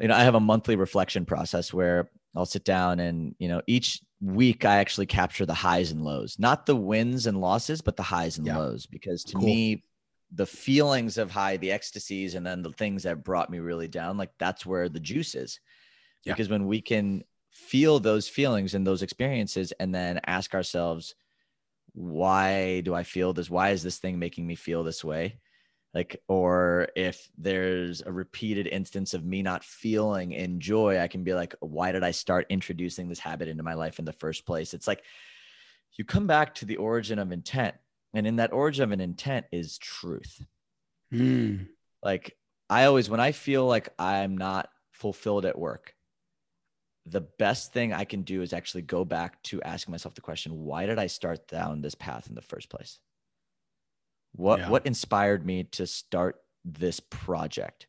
[0.02, 3.62] You know, I have a monthly reflection process where I'll sit down and you know
[3.68, 7.96] each week I actually capture the highs and lows, not the wins and losses, but
[7.96, 8.58] the highs and yeah.
[8.58, 8.86] lows.
[8.86, 9.46] Because to cool.
[9.46, 9.84] me,
[10.34, 14.18] the feelings of high, the ecstasies, and then the things that brought me really down,
[14.18, 15.60] like that's where the juice is.
[16.24, 16.34] Yeah.
[16.34, 21.14] Because when we can feel those feelings and those experiences and then ask ourselves,
[21.94, 23.50] why do I feel this?
[23.50, 25.40] Why is this thing making me feel this way?
[25.94, 31.24] Like, or if there's a repeated instance of me not feeling in joy, I can
[31.24, 34.46] be like, why did I start introducing this habit into my life in the first
[34.46, 34.74] place?
[34.74, 35.04] It's like
[35.94, 37.76] you come back to the origin of intent.
[38.16, 40.44] And in that origin of an intent is truth.
[41.12, 41.68] Mm.
[42.04, 42.38] Like,
[42.70, 45.96] I always, when I feel like I'm not fulfilled at work,
[47.06, 50.64] the best thing I can do is actually go back to asking myself the question,
[50.64, 53.00] why did I start down this path in the first place?
[54.36, 54.70] What yeah.
[54.70, 57.88] what inspired me to start this project?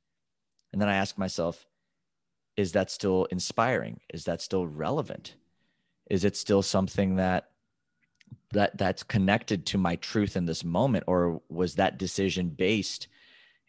[0.72, 1.66] And then I ask myself,
[2.56, 4.00] is that still inspiring?
[4.12, 5.36] Is that still relevant?
[6.10, 7.50] Is it still something that
[8.52, 13.08] that that's connected to my truth in this moment or was that decision based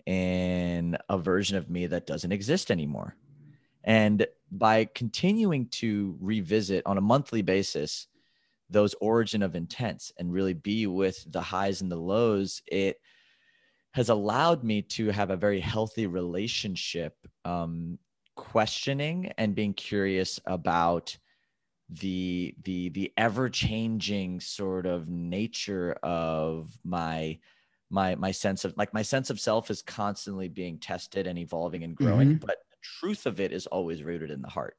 [0.05, 3.15] in a version of me that doesn't exist anymore?
[3.83, 8.07] And by continuing to revisit on a monthly basis
[8.69, 12.99] those origin of intents and really be with the highs and the lows, it
[13.91, 17.97] has allowed me to have a very healthy relationship, um,
[18.35, 21.17] questioning and being curious about
[21.89, 27.37] the the the ever changing sort of nature of my
[27.91, 31.83] my my sense of like my sense of self is constantly being tested and evolving
[31.83, 32.45] and growing mm-hmm.
[32.45, 32.57] but
[32.99, 34.77] truth of it is always rooted in the heart.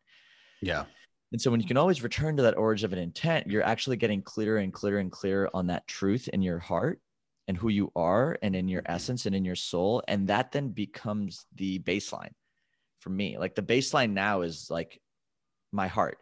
[0.60, 0.84] Yeah.
[1.32, 3.96] And so when you can always return to that origin of an intent, you're actually
[3.96, 7.00] getting clearer and clearer and clearer on that truth in your heart
[7.48, 10.02] and who you are and in your essence and in your soul.
[10.06, 12.32] And that then becomes the baseline
[13.00, 13.38] for me.
[13.38, 15.00] Like the baseline now is like
[15.72, 16.18] my heart.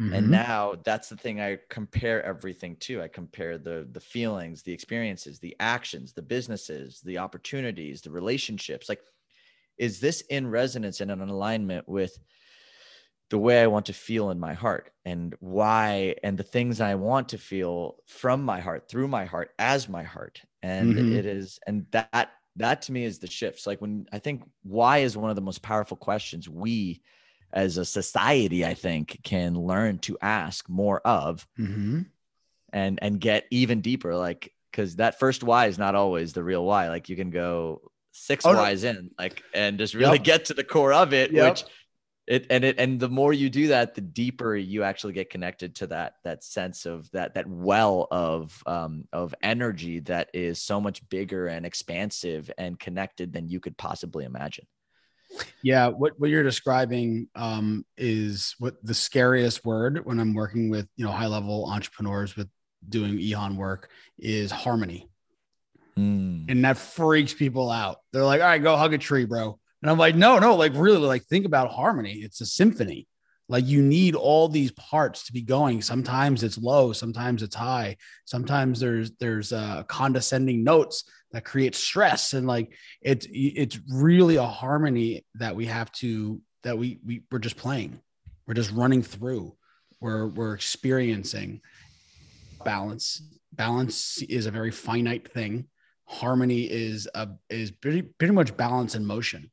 [0.00, 0.12] Mm-hmm.
[0.14, 3.02] And now that's the thing I compare everything to.
[3.02, 8.88] I compare the the feelings, the experiences, the actions, the businesses, the opportunities, the relationships.
[8.88, 9.00] Like
[9.78, 12.18] is this in resonance and in alignment with
[13.32, 16.96] the way I want to feel in my heart and why and the things I
[16.96, 21.16] want to feel from my heart through my heart as my heart and mm-hmm.
[21.16, 24.98] it is and that that to me is the shifts like when I think why
[24.98, 27.00] is one of the most powerful questions we
[27.54, 32.02] as a society I think can learn to ask more of mm-hmm.
[32.70, 36.66] and and get even deeper like because that first why is not always the real
[36.66, 37.80] why like you can go
[38.12, 38.90] six oh, whys no.
[38.90, 40.24] in, like, and just really yep.
[40.24, 41.50] get to the core of it, yep.
[41.50, 41.64] which
[42.32, 45.74] it and it and the more you do that, the deeper you actually get connected
[45.76, 50.80] to that that sense of that that well of um of energy that is so
[50.80, 54.66] much bigger and expansive and connected than you could possibly imagine.
[55.62, 60.88] Yeah, what what you're describing um, is what the scariest word when I'm working with
[60.96, 62.48] you know high level entrepreneurs with
[62.88, 65.10] doing EHON work is harmony.
[65.98, 66.50] Mm.
[66.50, 67.98] And that freaks people out.
[68.10, 69.58] They're like, all right, go hug a tree, bro.
[69.82, 72.14] And I'm like, no, no, like really, like think about harmony.
[72.14, 73.08] It's a symphony.
[73.48, 75.82] Like you need all these parts to be going.
[75.82, 77.96] Sometimes it's low, sometimes it's high.
[78.24, 84.46] Sometimes there's there's uh, condescending notes that create stress, and like it's it's really a
[84.46, 88.00] harmony that we have to that we we we're just playing.
[88.46, 89.54] We're just running through.
[90.00, 91.60] We're we're experiencing
[92.64, 93.20] balance.
[93.52, 95.66] Balance is a very finite thing
[96.12, 99.50] harmony is a is pretty pretty much balance and motion.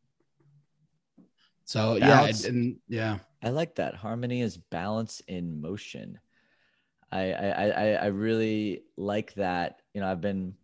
[1.69, 2.45] So balance.
[2.45, 3.93] yeah, and yeah, I like that.
[3.93, 6.19] Harmony is balance in motion.
[7.11, 9.79] I I I I really like that.
[9.93, 10.55] You know, I've been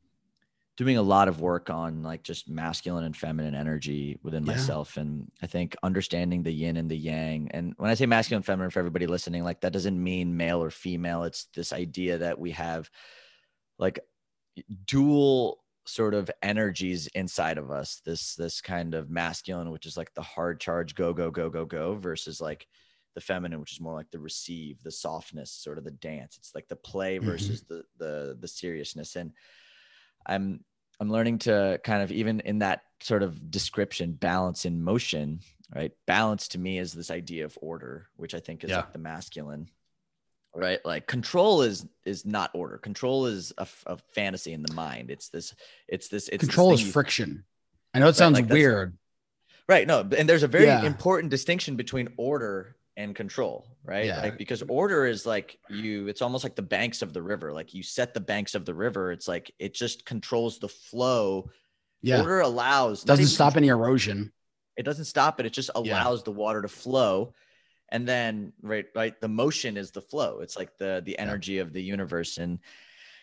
[0.77, 4.53] doing a lot of work on like just masculine and feminine energy within yeah.
[4.53, 8.39] myself and i think understanding the yin and the yang and when i say masculine
[8.39, 12.17] and feminine for everybody listening like that doesn't mean male or female it's this idea
[12.17, 12.89] that we have
[13.79, 13.99] like
[14.85, 20.13] dual sort of energies inside of us this this kind of masculine which is like
[20.15, 22.67] the hard charge go go go go go versus like
[23.13, 26.55] the feminine which is more like the receive the softness sort of the dance it's
[26.55, 27.27] like the play mm-hmm.
[27.27, 27.75] versus mm-hmm.
[27.75, 29.31] the the the seriousness and
[30.25, 30.59] i'm
[30.99, 35.39] i'm learning to kind of even in that sort of description balance in motion
[35.73, 38.77] right balance to me is this idea of order which i think is yeah.
[38.77, 39.69] like the masculine
[40.55, 40.79] right?
[40.85, 42.77] Like control is is not order.
[42.77, 45.11] Control is a, a fantasy in the mind.
[45.11, 45.53] It's this
[45.87, 47.43] it's this it's control this is friction.
[47.93, 48.97] I know it sounds like weird.
[49.67, 50.83] Right no and there's a very yeah.
[50.83, 54.05] important distinction between order and control right?
[54.05, 54.21] Yeah.
[54.21, 57.53] like because order is like you it's almost like the banks of the river.
[57.53, 59.11] Like you set the banks of the river.
[59.11, 61.49] It's like it just controls the flow.
[62.01, 62.19] Yeah.
[62.19, 64.31] Order allows doesn't stop any erosion.
[64.77, 65.45] It doesn't stop it.
[65.45, 66.23] It just allows yeah.
[66.25, 67.33] the water to flow
[67.89, 70.39] and then right right the motion is the flow.
[70.39, 71.61] It's like the the energy yeah.
[71.61, 72.37] of the universe.
[72.37, 72.59] And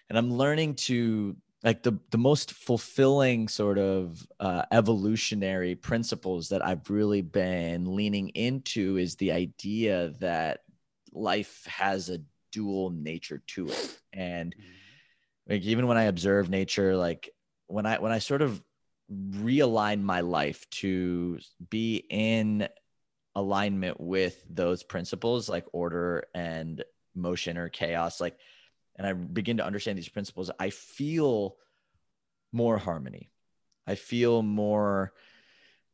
[0.09, 6.63] and i'm learning to like the the most fulfilling sort of uh, evolutionary principles that
[6.63, 10.61] i've really been leaning into is the idea that
[11.13, 12.19] life has a
[12.51, 13.99] dual nature to it.
[14.13, 14.55] And
[15.49, 17.31] like even when I observe nature, like
[17.67, 18.63] when I when I sort of
[19.11, 21.39] realign my life to
[21.71, 22.69] be in
[23.35, 28.37] alignment with those principles like order and motion or chaos like
[28.97, 31.57] and i begin to understand these principles i feel
[32.53, 33.31] more harmony.
[33.87, 35.13] I feel more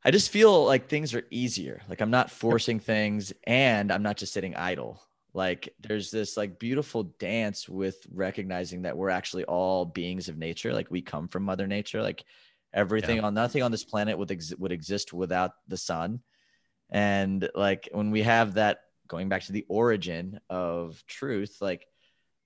[0.05, 1.81] i just feel like things are easier.
[1.89, 5.01] Like i'm not forcing things and i'm not just sitting idle.
[5.33, 10.73] Like there's this like beautiful dance with recognizing that we're actually all beings of nature.
[10.73, 12.03] Like we come from mother nature.
[12.03, 12.25] Like
[12.73, 13.23] everything yeah.
[13.23, 16.21] on nothing on this planet would ex- would exist without the sun
[16.91, 21.87] and like when we have that going back to the origin of truth like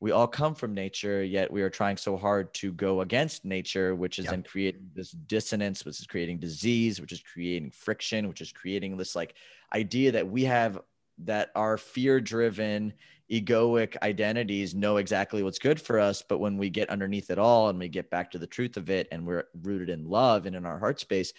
[0.00, 3.94] we all come from nature yet we are trying so hard to go against nature
[3.94, 4.32] which is yep.
[4.32, 8.96] then creating this dissonance which is creating disease which is creating friction which is creating
[8.96, 9.34] this like
[9.74, 10.80] idea that we have
[11.18, 12.92] that our fear driven
[13.30, 17.68] egoic identities know exactly what's good for us but when we get underneath it all
[17.68, 20.56] and we get back to the truth of it and we're rooted in love and
[20.56, 21.32] in our heart space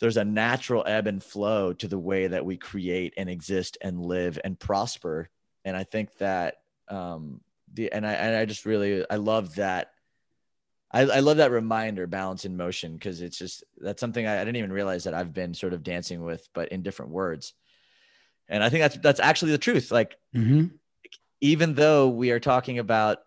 [0.00, 4.04] there's a natural ebb and flow to the way that we create and exist and
[4.04, 5.28] live and prosper.
[5.64, 6.56] And i think that
[6.88, 7.40] um
[7.72, 9.92] the and i and i just really i love that.
[10.92, 14.44] I, I love that reminder balance in motion because it's just that's something I, I
[14.44, 17.54] didn't even realize that i've been sort of dancing with but in different words.
[18.48, 19.90] And i think that's that's actually the truth.
[19.90, 20.66] Like mm-hmm.
[21.40, 23.18] even though we are talking about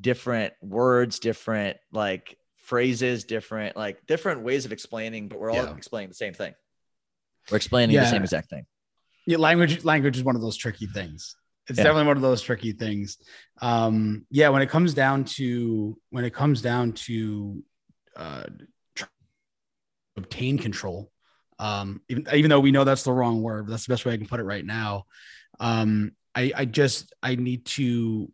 [0.00, 2.36] different words different like
[2.68, 5.74] phrases, different like different ways of explaining, but we're all yeah.
[5.74, 6.54] explaining the same thing.
[7.50, 8.04] We're explaining yeah.
[8.04, 8.66] the same exact thing.
[9.26, 11.34] Yeah, language language is one of those tricky things.
[11.66, 11.84] It's yeah.
[11.84, 13.16] definitely one of those tricky things.
[13.62, 17.64] Um, yeah, when it comes down to when it comes down to
[18.16, 18.44] uh,
[20.18, 21.10] obtain control,
[21.58, 24.18] um, even even though we know that's the wrong word, that's the best way I
[24.18, 25.06] can put it right now.
[25.58, 28.30] Um, I, I just I need to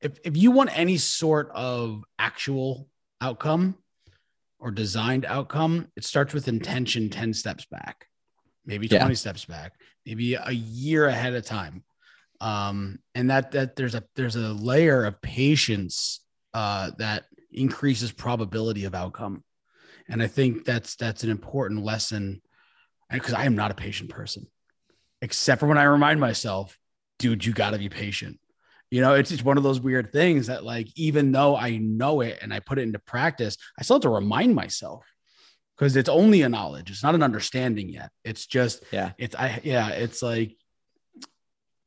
[0.00, 2.88] if if you want any sort of actual
[3.24, 3.76] outcome
[4.58, 8.06] or designed outcome, it starts with intention 10 steps back,
[8.66, 9.14] maybe 20 yeah.
[9.14, 9.72] steps back,
[10.04, 11.82] maybe a year ahead of time.
[12.40, 16.20] Um, and that that there's a there's a layer of patience
[16.52, 19.42] uh, that increases probability of outcome.
[20.08, 22.42] And I think that's that's an important lesson
[23.10, 24.46] because I am not a patient person,
[25.22, 26.76] except for when I remind myself,
[27.18, 28.38] dude, you got to be patient
[28.94, 32.20] you know it's just one of those weird things that like even though i know
[32.20, 35.04] it and i put it into practice i still have to remind myself
[35.76, 36.90] because it's only a knowledge.
[36.90, 38.10] It's not an understanding yet.
[38.24, 39.12] It's just yeah.
[39.18, 40.56] it's i yeah it's like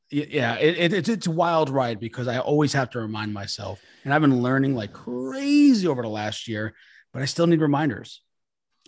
[0.09, 3.81] yeah it, it, it's it's a wild ride because i always have to remind myself.
[4.03, 6.75] And i've been learning like crazy over the last year
[7.13, 8.21] but i still need reminders.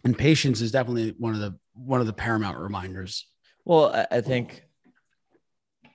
[0.06, 3.28] And patience is definitely one of the one of the paramount reminders.
[3.66, 4.64] Well i think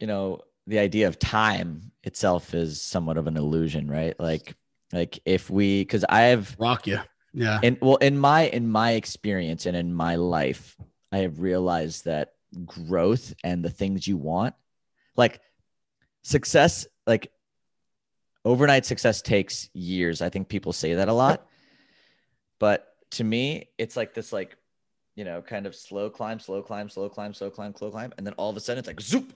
[0.01, 4.19] you know the idea of time itself is somewhat of an illusion, right?
[4.19, 4.55] Like,
[4.93, 7.01] like if we, because I've rock you,
[7.35, 7.59] yeah.
[7.63, 10.77] And well, in my in my experience and in my life,
[11.11, 14.55] I have realized that growth and the things you want,
[15.17, 15.41] like
[16.23, 17.33] success, like
[18.45, 20.23] overnight success takes years.
[20.23, 21.47] I think people say that a lot,
[22.61, 24.57] but to me, it's like this, like
[25.17, 28.25] you know, kind of slow climb, slow climb, slow climb, slow climb, slow climb, and
[28.25, 29.33] then all of a sudden it's like zoop,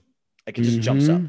[0.49, 0.81] like it just mm-hmm.
[0.81, 1.21] jumps up.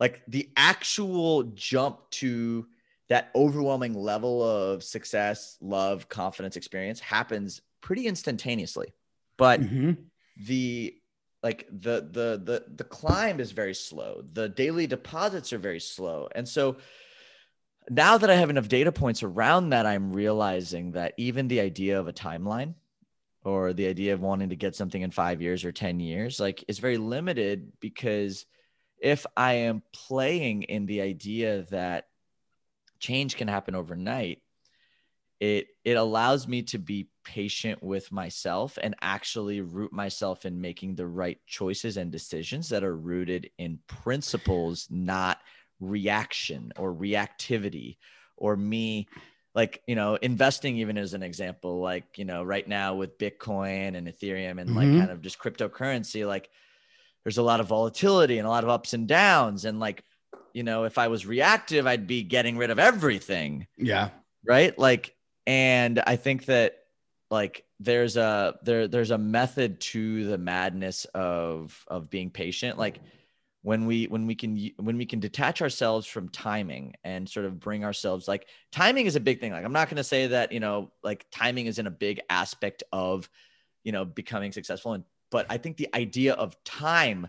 [0.00, 2.66] Like the actual jump to
[3.08, 8.92] that overwhelming level of success, love, confidence, experience happens pretty instantaneously.
[9.36, 9.92] But mm-hmm.
[10.44, 10.96] the
[11.44, 14.24] like the the the the climb is very slow.
[14.32, 16.28] The daily deposits are very slow.
[16.34, 16.78] And so
[17.88, 22.00] now that I have enough data points around that, I'm realizing that even the idea
[22.00, 22.74] of a timeline
[23.44, 26.64] or the idea of wanting to get something in five years or 10 years, like
[26.66, 28.44] is very limited because
[28.98, 32.08] if I am playing in the idea that
[32.98, 34.42] change can happen overnight,
[35.38, 40.94] it it allows me to be patient with myself and actually root myself in making
[40.94, 45.38] the right choices and decisions that are rooted in principles, not
[45.80, 47.98] reaction or reactivity
[48.36, 49.08] or me
[49.54, 53.96] like you know investing even as an example like you know right now with bitcoin
[53.96, 54.76] and ethereum and mm-hmm.
[54.76, 56.48] like kind of just cryptocurrency like
[57.26, 59.64] there's a lot of volatility and a lot of ups and downs.
[59.64, 60.04] And like,
[60.54, 63.66] you know, if I was reactive, I'd be getting rid of everything.
[63.76, 64.10] Yeah.
[64.46, 64.78] Right.
[64.78, 65.12] Like,
[65.44, 66.76] and I think that
[67.28, 72.78] like there's a there there's a method to the madness of of being patient.
[72.78, 73.00] Like
[73.62, 77.58] when we when we can when we can detach ourselves from timing and sort of
[77.58, 79.50] bring ourselves like timing is a big thing.
[79.50, 82.84] Like I'm not going to say that you know like timing isn't a big aspect
[82.92, 83.28] of
[83.82, 87.28] you know becoming successful and but I think the idea of time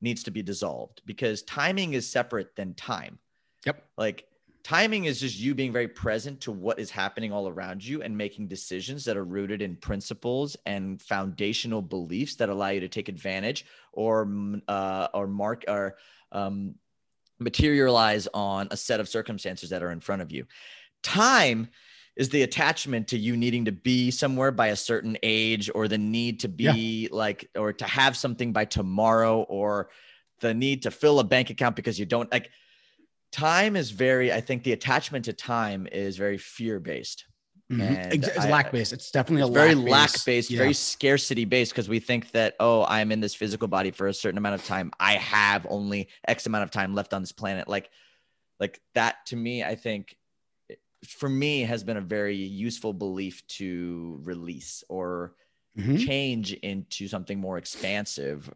[0.00, 3.18] needs to be dissolved because timing is separate than time.
[3.64, 3.84] Yep.
[3.96, 4.26] Like
[4.64, 8.16] timing is just you being very present to what is happening all around you and
[8.16, 13.08] making decisions that are rooted in principles and foundational beliefs that allow you to take
[13.08, 14.28] advantage or
[14.68, 15.96] uh, or mark or
[16.32, 16.74] um,
[17.38, 20.46] materialize on a set of circumstances that are in front of you.
[21.02, 21.68] Time
[22.16, 25.98] is the attachment to you needing to be somewhere by a certain age or the
[25.98, 27.08] need to be yeah.
[27.10, 29.88] like or to have something by tomorrow or
[30.40, 32.50] the need to fill a bank account because you don't like
[33.30, 37.24] time is very i think the attachment to time is very fear based
[37.70, 38.12] mm-hmm.
[38.12, 40.58] it's lack based it's definitely it's a very lack based yeah.
[40.58, 44.14] very scarcity based because we think that oh i'm in this physical body for a
[44.14, 47.66] certain amount of time i have only x amount of time left on this planet
[47.68, 47.88] like
[48.60, 50.14] like that to me i think
[51.06, 55.34] for me has been a very useful belief to release or
[55.78, 55.96] mm-hmm.
[55.96, 58.52] change into something more expansive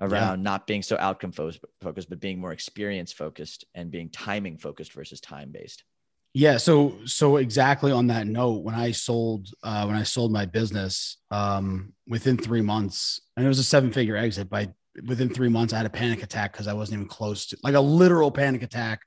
[0.00, 0.42] around yeah.
[0.42, 5.20] not being so outcome focused but being more experience focused and being timing focused versus
[5.20, 5.84] time based
[6.32, 10.44] yeah so so exactly on that note when i sold uh when i sold my
[10.44, 14.68] business um within three months and it was a seven figure exit by
[15.06, 17.74] within three months i had a panic attack because i wasn't even close to like
[17.74, 19.00] a literal panic attack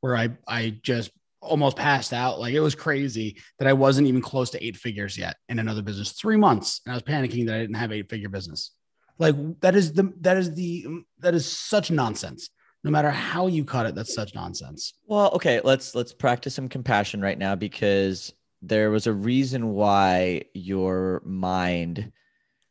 [0.00, 1.10] where i i just
[1.40, 2.38] almost passed out.
[2.40, 5.82] Like it was crazy that I wasn't even close to eight figures yet in another
[5.82, 6.12] business.
[6.12, 8.72] Three months, and I was panicking that I didn't have eight figure business.
[9.18, 10.86] Like that is the that is the
[11.18, 12.50] that is such nonsense.
[12.82, 14.94] No matter how you cut it, that's such nonsense.
[15.06, 18.32] Well, okay, let's let's practice some compassion right now because
[18.62, 22.12] there was a reason why your mind,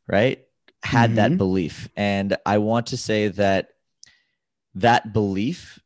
[0.08, 0.44] right,
[0.82, 1.16] had mm-hmm.
[1.16, 3.70] that belief, and I want to say that
[4.76, 5.80] that belief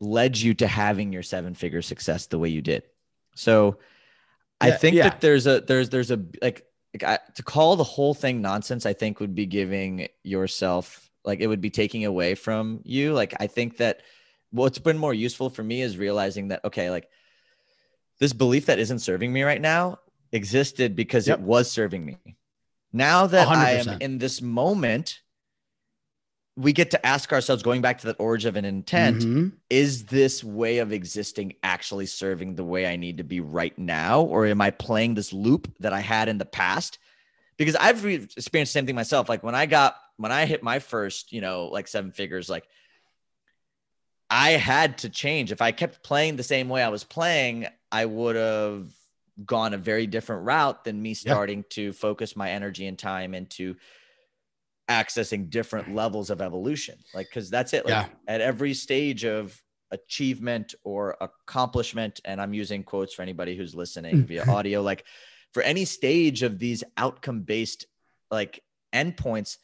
[0.00, 2.82] led you to having your seven figure success the way you did.
[3.34, 3.78] So
[4.60, 5.04] I think yeah.
[5.04, 8.86] that there's a there's there's a like, like I, to call the whole thing nonsense.
[8.86, 13.12] I think would be giving yourself like it would be taking away from you.
[13.12, 14.02] Like I think that
[14.50, 17.08] what's been more useful for me is realizing that okay, like
[18.20, 19.98] this belief that isn't serving me right now
[20.32, 21.38] existed because yep.
[21.38, 22.16] it was serving me.
[22.92, 23.56] Now that 100%.
[23.56, 25.20] I am in this moment
[26.56, 29.48] we get to ask ourselves going back to that origin of an intent mm-hmm.
[29.68, 34.22] is this way of existing actually serving the way i need to be right now
[34.22, 36.98] or am i playing this loop that i had in the past
[37.56, 40.62] because i've re- experienced the same thing myself like when i got when i hit
[40.62, 42.66] my first you know like seven figures like
[44.30, 48.04] i had to change if i kept playing the same way i was playing i
[48.04, 48.86] would have
[49.44, 51.64] gone a very different route than me starting yeah.
[51.70, 53.74] to focus my energy and time into
[54.88, 58.06] accessing different levels of evolution like because that's it like yeah.
[58.28, 59.60] at every stage of
[59.90, 64.26] achievement or accomplishment and i'm using quotes for anybody who's listening mm.
[64.26, 65.04] via audio like
[65.52, 67.86] for any stage of these outcome based
[68.30, 68.62] like
[68.92, 69.56] endpoints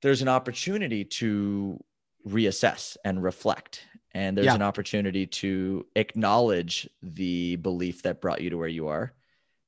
[0.00, 1.78] there's an opportunity to
[2.26, 4.54] reassess and reflect and there's yeah.
[4.54, 9.12] an opportunity to acknowledge the belief that brought you to where you are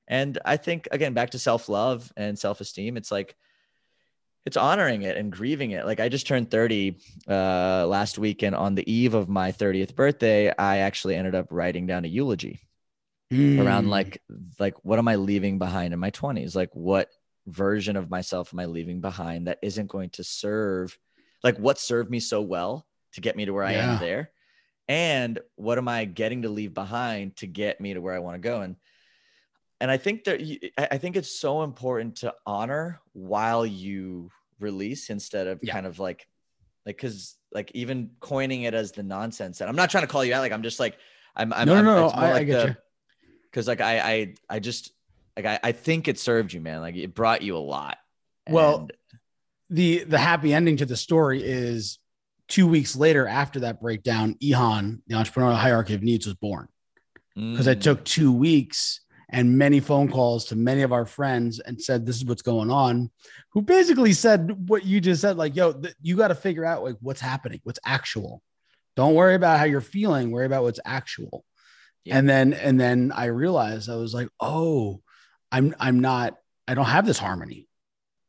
[0.09, 3.37] and i think again back to self-love and self-esteem it's like
[4.47, 5.87] it's honoring it and grieving it.
[5.87, 10.55] Like I just turned 30 uh, last weekend on the eve of my 30th birthday,
[10.57, 12.61] I actually ended up writing down a eulogy
[13.33, 13.65] mm.
[13.65, 14.23] around like
[14.59, 16.55] like what am I leaving behind in my 20s?
[16.55, 17.09] Like what
[17.47, 20.97] version of myself am I leaving behind that isn't going to serve
[21.43, 24.31] like what served me so well to get me to where I am there?
[24.87, 28.35] And what am I getting to leave behind to get me to where I want
[28.35, 28.61] to go?
[28.61, 28.77] And
[29.85, 30.41] and I think that
[30.79, 35.75] I think it's so important to honor while you release instead of yeah.
[35.75, 36.27] kind of like
[36.87, 39.61] like because like even coining it as the nonsense.
[39.61, 40.97] And I'm not trying to call you out like I'm just like
[41.37, 42.77] I'm I'm no I'm, no, no I, like I, get the, you.
[43.51, 44.91] because like I I I just
[45.37, 46.81] like I, I think it served you man.
[46.81, 47.99] Like it brought you a lot.
[48.49, 48.89] Well
[49.69, 51.99] the the happy ending to the story is
[52.49, 56.69] two weeks later after that breakdown EHON the entrepreneurial hierarchy of needs was born.
[57.35, 57.73] Because mm.
[57.73, 59.01] it took two weeks
[59.35, 62.71] and many phone calls to many of our friends and said this is what's going
[62.71, 63.11] on
[63.51, 66.85] who basically said what you just said like yo th- you got to figure out
[66.85, 68.41] like what's happening what's actual.
[68.95, 71.45] Don't worry about how you're feeling worry about what's actual.
[72.05, 72.19] Yeah.
[72.19, 75.01] and then and then i realized i was like oh
[75.51, 76.37] i'm i'm not
[76.69, 77.67] i don't have this harmony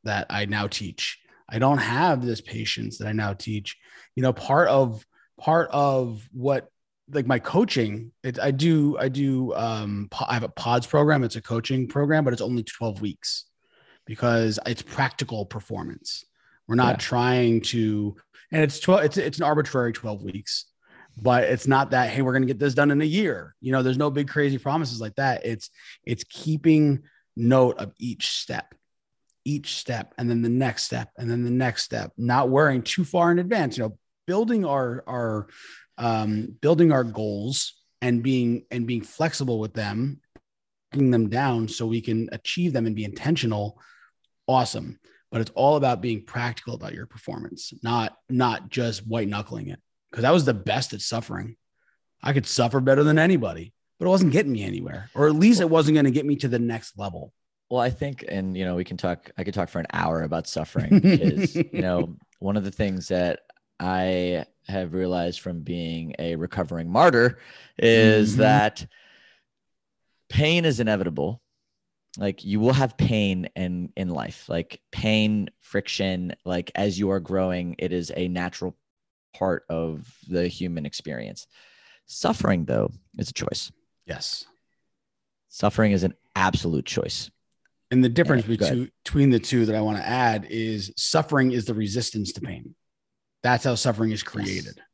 [0.05, 1.19] that i now teach.
[1.47, 3.77] I don't have this patience that i now teach.
[4.15, 5.05] You know part of
[5.39, 6.67] part of what
[7.11, 11.23] like my coaching it, i do i do um i have a pods program.
[11.23, 13.45] It's a coaching program but it's only 12 weeks
[14.05, 16.25] because it's practical performance.
[16.67, 16.97] We're not yeah.
[16.97, 18.15] trying to
[18.51, 20.65] and it's 12 it's, it's an arbitrary 12 weeks
[21.17, 23.55] but it's not that hey we're going to get this done in a year.
[23.61, 25.45] You know there's no big crazy promises like that.
[25.45, 25.69] It's
[26.03, 27.03] it's keeping
[27.35, 28.73] note of each step
[29.45, 33.05] each step and then the next step and then the next step not worrying too
[33.05, 33.95] far in advance you know
[34.25, 35.47] building our our
[35.97, 40.19] um, building our goals and being and being flexible with them
[40.91, 43.79] breaking them down so we can achieve them and be intentional
[44.47, 44.99] awesome.
[45.31, 49.79] But it's all about being practical about your performance not not just white knuckling it.
[50.11, 51.57] Because I was the best at suffering.
[52.23, 55.61] I could suffer better than anybody but it wasn't getting me anywhere or at least
[55.61, 57.33] it wasn't going to get me to the next level.
[57.69, 60.21] Well i think and you know we can talk i could talk for an hour
[60.21, 63.39] about suffering because you know one of the things that
[63.79, 67.37] i have realized from being a recovering martyr
[67.77, 68.41] is mm-hmm.
[68.41, 68.87] that
[70.29, 71.41] pain is inevitable.
[72.17, 74.47] Like you will have pain in in life.
[74.47, 78.75] Like pain friction like as you are growing it is a natural
[79.33, 81.47] part of the human experience.
[82.05, 83.71] Suffering though is a choice.
[84.05, 84.45] Yes.
[85.49, 87.29] Suffering is an absolute choice.
[87.91, 91.51] And the difference yeah, between, between the two that i want to add is suffering
[91.51, 92.75] is the resistance to pain
[93.45, 94.85] that's how suffering is created yes.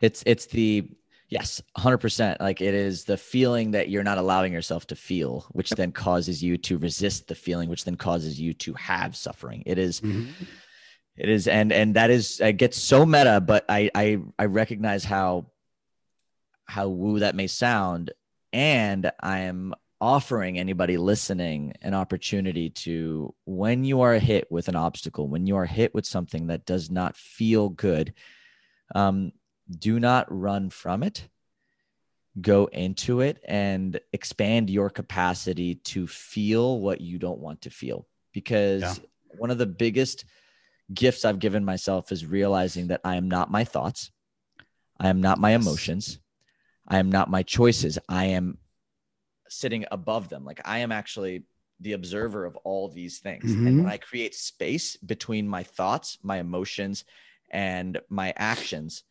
[0.00, 0.88] it's it's the
[1.28, 2.36] Yes, 100%.
[2.38, 6.42] Like it is the feeling that you're not allowing yourself to feel, which then causes
[6.42, 9.64] you to resist the feeling, which then causes you to have suffering.
[9.66, 10.30] It is, mm-hmm.
[11.16, 15.04] it is, and and that is it gets so meta, but I I I recognize
[15.04, 15.46] how
[16.66, 18.12] how woo that may sound,
[18.52, 24.76] and I am offering anybody listening an opportunity to when you are hit with an
[24.76, 28.12] obstacle, when you are hit with something that does not feel good,
[28.94, 29.32] um,
[29.70, 31.28] do not run from it.
[32.38, 38.06] Go into it and expand your capacity to feel what you don't want to feel.
[38.32, 38.94] Because yeah.
[39.38, 40.26] one of the biggest
[40.92, 44.12] gifts i've given myself is realizing that i am not my thoughts.
[44.98, 45.62] I am not my yes.
[45.62, 46.18] emotions.
[46.88, 47.98] I am not my choices.
[48.08, 48.58] I am
[49.48, 51.42] sitting above them like i am actually
[51.80, 53.66] the observer of all these things mm-hmm.
[53.66, 57.04] and when i create space between my thoughts my emotions
[57.50, 59.04] and my actions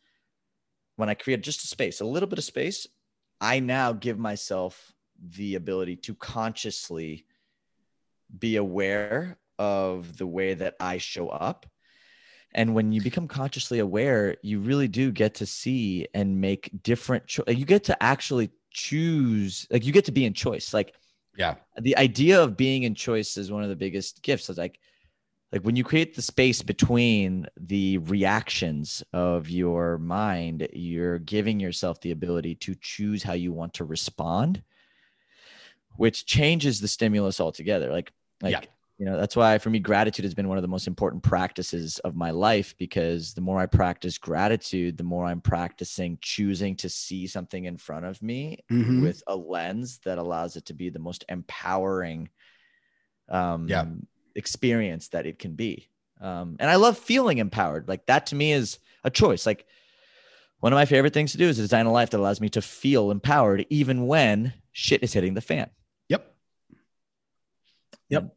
[0.96, 2.86] when I create just a space, a little bit of space,
[3.40, 7.26] I now give myself the ability to consciously
[8.36, 11.66] be aware of the way that I show up.
[12.54, 17.26] And when you become consciously aware, you really do get to see and make different
[17.26, 20.74] cho- you get to actually choose like you get to be in choice.
[20.74, 20.94] Like
[21.36, 21.56] yeah.
[21.80, 24.48] The idea of being in choice is one of the biggest gifts.
[24.48, 24.78] It's like
[25.52, 32.00] like when you create the space between the reactions of your mind you're giving yourself
[32.00, 34.62] the ability to choose how you want to respond
[35.96, 38.12] which changes the stimulus altogether like
[38.42, 38.60] like yeah.
[38.98, 41.98] You know that's why for me gratitude has been one of the most important practices
[42.00, 46.88] of my life because the more i practice gratitude the more i'm practicing choosing to
[46.88, 49.02] see something in front of me mm-hmm.
[49.02, 52.28] with a lens that allows it to be the most empowering
[53.28, 53.84] um yeah
[54.36, 55.88] experience that it can be.
[56.20, 57.88] Um, and I love feeling empowered.
[57.88, 59.46] Like that to me is a choice.
[59.46, 59.66] Like
[60.60, 62.62] one of my favorite things to do is design a life that allows me to
[62.62, 65.70] feel empowered even when shit is hitting the fan.
[66.08, 66.34] Yep.
[68.10, 68.22] Yep.
[68.22, 68.30] And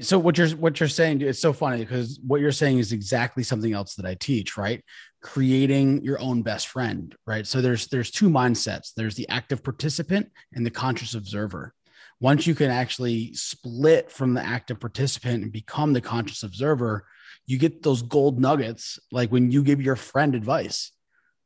[0.00, 3.42] so what you're what you're saying it's so funny because what you're saying is exactly
[3.42, 4.82] something else that I teach, right?
[5.22, 7.46] Creating your own best friend, right?
[7.46, 8.92] So there's there's two mindsets.
[8.96, 11.74] There's the active participant and the conscious observer
[12.20, 17.06] once you can actually split from the active participant and become the conscious observer,
[17.46, 20.92] you get those gold nuggets like when you give your friend advice.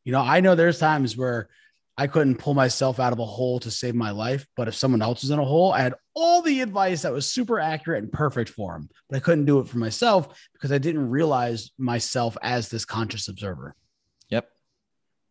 [0.05, 1.49] You know, I know there's times where
[1.97, 5.03] I couldn't pull myself out of a hole to save my life, but if someone
[5.03, 8.13] else was in a hole, I had all the advice that was super accurate and
[8.13, 12.37] perfect for him, but I couldn't do it for myself because I didn't realize myself
[12.43, 13.77] as this conscious observer.
[14.31, 14.51] Yep.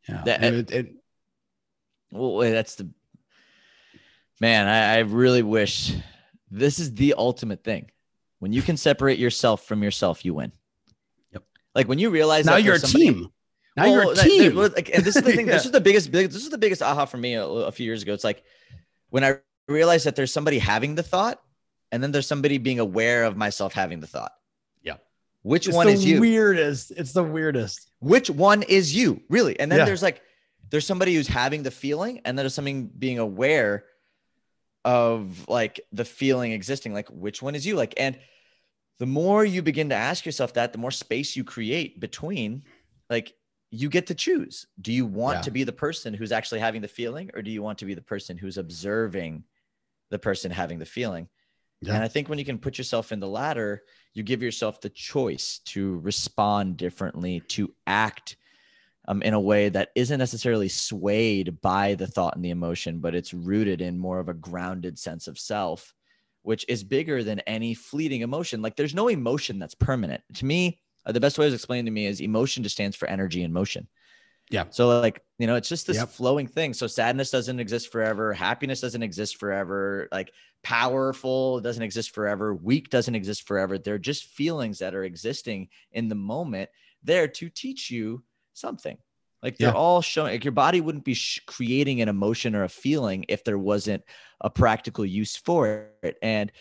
[0.07, 0.21] Yeah.
[0.25, 0.95] That, it, it,
[2.11, 2.89] well, that's the
[4.39, 5.93] Man, I, I really wish
[6.51, 7.89] this is the ultimate thing.
[8.39, 10.51] When you can separate yourself from yourself, you win.
[11.33, 11.43] Yep.
[11.73, 13.29] Like when you realize now you're a somebody, team.
[13.75, 14.55] Now well, you're a team.
[14.55, 15.47] Like, and this is the thing.
[15.47, 15.53] yeah.
[15.53, 16.11] This is the biggest.
[16.11, 18.13] This is the biggest aha for me a, a few years ago.
[18.13, 18.43] It's like
[19.09, 21.41] when I realized that there's somebody having the thought,
[21.91, 24.33] and then there's somebody being aware of myself having the thought.
[24.81, 24.97] Yeah.
[25.43, 26.19] Which it's one is you?
[26.19, 26.91] Weirdest.
[26.91, 27.89] It's the weirdest.
[27.99, 29.21] Which one is you?
[29.29, 29.59] Really?
[29.59, 29.85] And then yeah.
[29.85, 30.21] there's like
[30.69, 33.85] there's somebody who's having the feeling, and then there's something being aware
[34.87, 38.17] of like the feeling existing like which one is you like and
[38.99, 42.63] the more you begin to ask yourself that the more space you create between
[43.09, 43.33] like
[43.69, 45.41] you get to choose do you want yeah.
[45.41, 47.93] to be the person who's actually having the feeling or do you want to be
[47.93, 49.43] the person who's observing
[50.09, 51.27] the person having the feeling
[51.81, 51.93] yeah.
[51.93, 53.83] and i think when you can put yourself in the latter
[54.13, 58.35] you give yourself the choice to respond differently to act
[59.07, 63.15] um, in a way that isn't necessarily swayed by the thought and the emotion, but
[63.15, 65.93] it's rooted in more of a grounded sense of self,
[66.41, 68.61] which is bigger than any fleeting emotion.
[68.61, 70.21] Like there's no emotion that's permanent.
[70.35, 73.07] To me, uh, the best way to explain to me is emotion just stands for
[73.07, 73.87] energy and motion.
[74.49, 74.65] Yeah.
[74.69, 76.09] So like, you know, it's just this yep.
[76.09, 76.73] flowing thing.
[76.73, 78.33] So sadness doesn't exist forever.
[78.33, 80.07] Happiness doesn't exist forever.
[80.11, 80.31] Like
[80.63, 82.53] powerful doesn't exist forever.
[82.53, 83.77] Weak doesn't exist forever.
[83.77, 86.69] They're just feelings that are existing in the moment
[87.03, 88.23] there to teach you
[88.53, 88.97] something.
[89.43, 89.75] Like they're yeah.
[89.75, 93.43] all showing, like your body wouldn't be sh- creating an emotion or a feeling if
[93.43, 94.03] there wasn't
[94.41, 96.17] a practical use for it.
[96.21, 96.51] And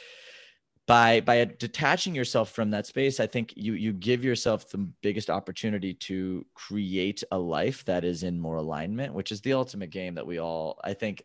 [0.87, 5.28] by by detaching yourself from that space i think you you give yourself the biggest
[5.28, 10.14] opportunity to create a life that is in more alignment which is the ultimate game
[10.14, 11.22] that we all i think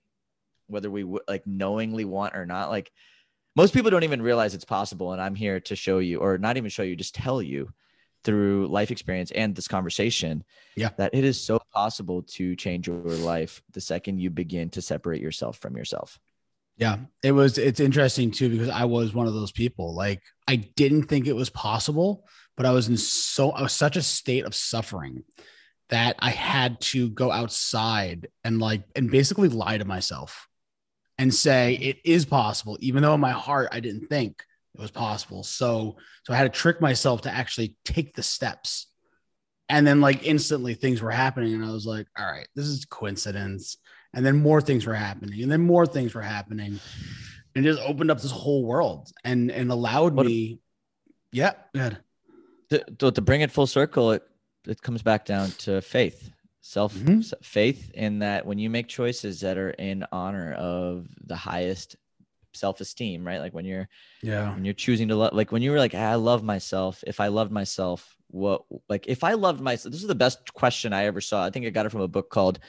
[0.68, 2.91] whether we like knowingly want or not like
[3.55, 6.57] most people don't even realize it's possible and i'm here to show you or not
[6.57, 7.72] even show you just tell you
[8.24, 10.43] through life experience and this conversation
[10.76, 10.89] yeah.
[10.97, 15.22] that it is so possible to change your life the second you begin to separate
[15.22, 16.20] yourself from yourself
[16.82, 17.59] yeah, it was.
[17.59, 19.93] It's interesting too because I was one of those people.
[19.93, 22.27] Like I didn't think it was possible,
[22.57, 25.23] but I was in so I was such a state of suffering
[25.89, 30.47] that I had to go outside and like and basically lie to myself
[31.19, 34.89] and say it is possible, even though in my heart I didn't think it was
[34.89, 35.43] possible.
[35.43, 38.88] So so I had to trick myself to actually take the steps.
[39.69, 42.86] And then like instantly things were happening, and I was like, all right, this is
[42.86, 43.77] coincidence
[44.14, 46.80] and then more things were happening and then more things were happening.
[47.53, 50.59] And just opened up this whole world and and allowed what me
[51.34, 51.97] a, yeah good
[52.70, 54.24] to, to bring it full circle it
[54.66, 56.32] it comes back down to faith
[56.62, 57.20] self mm-hmm.
[57.41, 61.97] faith in that when you make choices that are in honor of the highest
[62.53, 63.39] self-esteem right?
[63.39, 63.88] Like when you're
[64.22, 64.53] yeah.
[64.53, 67.03] when you're choosing to love like when you were like i love myself.
[67.07, 70.93] If i loved myself what like if i loved myself this is the best question
[70.93, 71.45] i ever saw.
[71.45, 72.59] I think i got it from a book called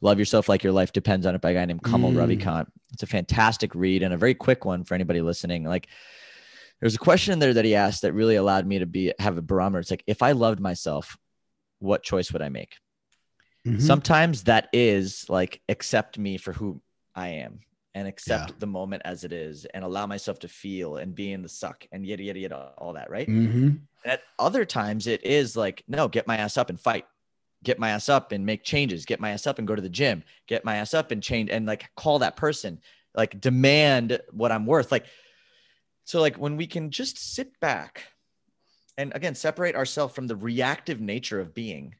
[0.00, 2.16] Love Yourself Like Your Life Depends on It by a guy named Kamal mm.
[2.16, 2.66] Ravikant.
[2.92, 5.64] It's a fantastic read and a very quick one for anybody listening.
[5.64, 5.88] Like
[6.80, 9.36] there's a question in there that he asked that really allowed me to be have
[9.36, 9.80] a barometer.
[9.80, 11.16] It's like if I loved myself,
[11.78, 12.76] what choice would I make?
[13.66, 13.80] Mm-hmm.
[13.80, 16.80] Sometimes that is like accept me for who
[17.14, 17.60] I am
[17.94, 18.56] and accept yeah.
[18.58, 21.86] the moment as it is and allow myself to feel and be in the suck
[21.92, 23.70] and yada yada yada all that right mm-hmm.
[24.04, 27.04] at other times it is like no get my ass up and fight
[27.62, 29.88] get my ass up and make changes, get my ass up and go to the
[29.88, 32.80] gym, get my ass up and change and like call that person,
[33.14, 34.90] like demand what I'm worth.
[34.90, 35.06] Like,
[36.04, 38.04] so like when we can just sit back
[38.96, 41.94] and again, separate ourselves from the reactive nature of being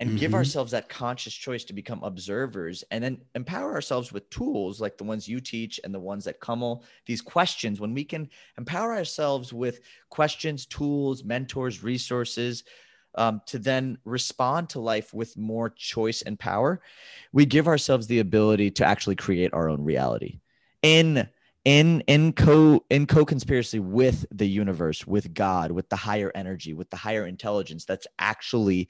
[0.00, 0.18] and mm-hmm.
[0.18, 4.98] give ourselves that conscious choice to become observers and then empower ourselves with tools like
[4.98, 8.28] the ones you teach and the ones that Kamal, these questions, when we can
[8.58, 9.80] empower ourselves with
[10.10, 12.64] questions, tools, mentors, resources,
[13.16, 16.80] um, to then respond to life with more choice and power,
[17.32, 20.40] we give ourselves the ability to actually create our own reality
[20.82, 21.28] in
[21.64, 26.90] in in co in co-conspiracy with the universe, with God, with the higher energy, with
[26.90, 28.88] the higher intelligence that's actually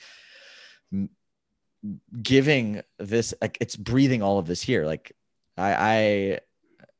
[2.22, 5.12] giving this like it's breathing all of this here like
[5.56, 6.40] I, I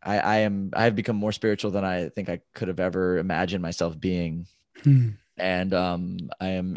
[0.07, 3.19] I, I am I have become more spiritual than I think I could have ever
[3.19, 4.47] imagined myself being.
[4.85, 5.11] Hmm.
[5.37, 6.77] And um, I am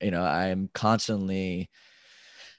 [0.00, 1.68] you know i'm constantly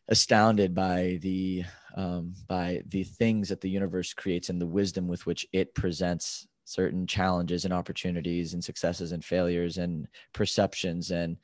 [0.07, 1.63] astounded by the
[1.95, 6.47] um, by the things that the universe creates and the wisdom with which it presents
[6.63, 11.37] certain challenges and opportunities and successes and failures and perceptions and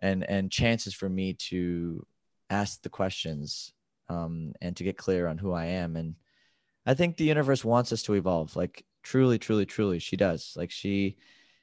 [0.00, 2.04] and and chances for me to
[2.50, 3.72] ask the questions
[4.08, 5.96] um, and to get clear on who I am.
[5.96, 6.14] And
[6.86, 8.54] I think the universe wants us to evolve.
[8.56, 10.52] Like truly, truly, truly, she does.
[10.56, 11.16] Like she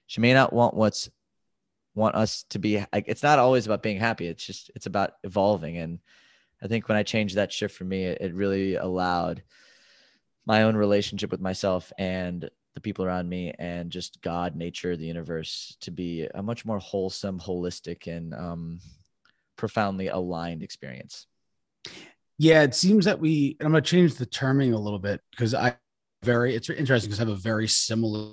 [0.08, 1.10] she may not want what's
[1.94, 5.14] want us to be like it's not always about being happy it's just it's about
[5.24, 5.78] evolving.
[5.78, 6.00] And
[6.64, 9.44] i think when i changed that shift for me it, it really allowed
[10.46, 15.06] my own relationship with myself and the people around me and just god nature the
[15.06, 18.80] universe to be a much more wholesome holistic and um,
[19.58, 21.28] profoundly aligned experience.
[22.38, 25.54] Yeah it seems that we i'm going to change the terming a little bit because
[25.54, 25.76] i
[26.24, 28.32] very it's interesting because i have a very similar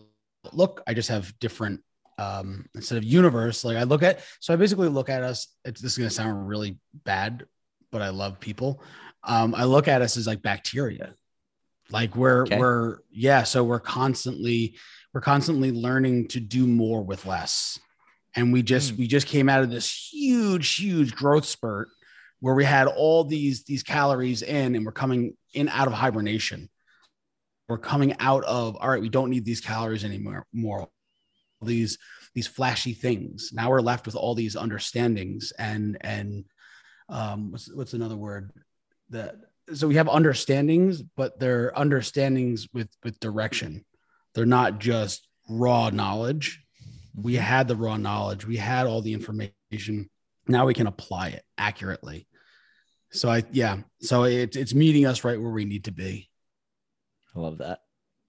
[0.52, 0.82] look.
[0.86, 1.80] I just have different
[2.18, 3.64] um, instead of universe.
[3.64, 5.48] Like I look at, so I basically look at us.
[5.64, 7.46] It's, this is going to sound really bad,
[7.90, 8.82] but I love people.
[9.24, 11.14] Um, I look at us as like bacteria.
[11.90, 12.58] Like we're, okay.
[12.58, 13.44] we're, yeah.
[13.44, 14.76] So we're constantly,
[15.14, 17.78] we're constantly learning to do more with less.
[18.36, 18.98] And we just, mm.
[18.98, 21.88] we just came out of this huge, huge growth spurt
[22.40, 26.68] where we had all these, these calories in and we're coming in out of hibernation.
[27.68, 30.46] We're coming out of, all right, we don't need these calories anymore.
[30.52, 30.88] More
[31.62, 31.98] these
[32.34, 33.50] these flashy things.
[33.52, 36.44] Now we're left with all these understandings and and
[37.08, 38.52] um, what's what's another word
[39.10, 39.36] that
[39.74, 43.84] so we have understandings, but they're understandings with with direction.
[44.34, 46.62] They're not just raw knowledge.
[47.14, 47.42] We mm-hmm.
[47.42, 48.46] had the raw knowledge.
[48.46, 50.10] We had all the information.
[50.46, 52.26] Now we can apply it accurately.
[53.10, 53.78] So I yeah.
[54.00, 56.28] So it's it's meeting us right where we need to be.
[57.34, 57.80] I love that.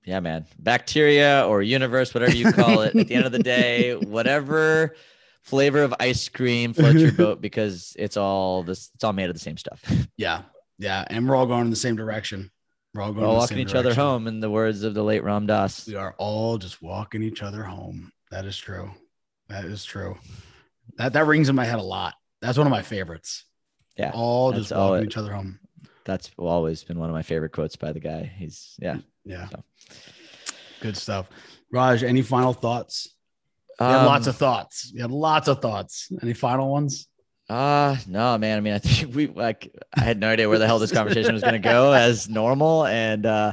[0.05, 0.45] Yeah, man.
[0.57, 2.95] Bacteria or universe, whatever you call it.
[2.95, 4.95] At the end of the day, whatever
[5.43, 8.89] flavor of ice cream floats your boat because it's all this.
[8.95, 9.81] It's all made of the same stuff.
[10.17, 10.41] Yeah,
[10.77, 12.51] yeah, and we're all going in the same direction.
[12.93, 13.23] We're all going.
[13.23, 13.91] We're all walking each direction.
[13.91, 15.87] other home, in the words of the late Ram Dass.
[15.87, 18.11] We are all just walking each other home.
[18.31, 18.91] That is true.
[19.47, 20.17] That is true.
[20.97, 22.15] That that rings in my head a lot.
[22.41, 23.45] That's one of my favorites.
[23.97, 25.59] Yeah, all just walking each other home.
[26.03, 28.31] That's always been one of my favorite quotes by the guy.
[28.37, 28.97] He's yeah,
[29.29, 29.63] yeah, so.
[30.81, 31.27] good stuff.
[31.71, 33.15] Raj, any final thoughts?
[33.79, 34.91] You um, lots of thoughts.
[34.93, 36.11] You had lots of thoughts.
[36.21, 37.07] Any final ones?
[37.47, 38.57] Uh no, man.
[38.57, 41.33] I mean, I think we like I had no idea where the hell this conversation
[41.33, 42.85] was gonna go as normal.
[42.85, 43.51] And uh,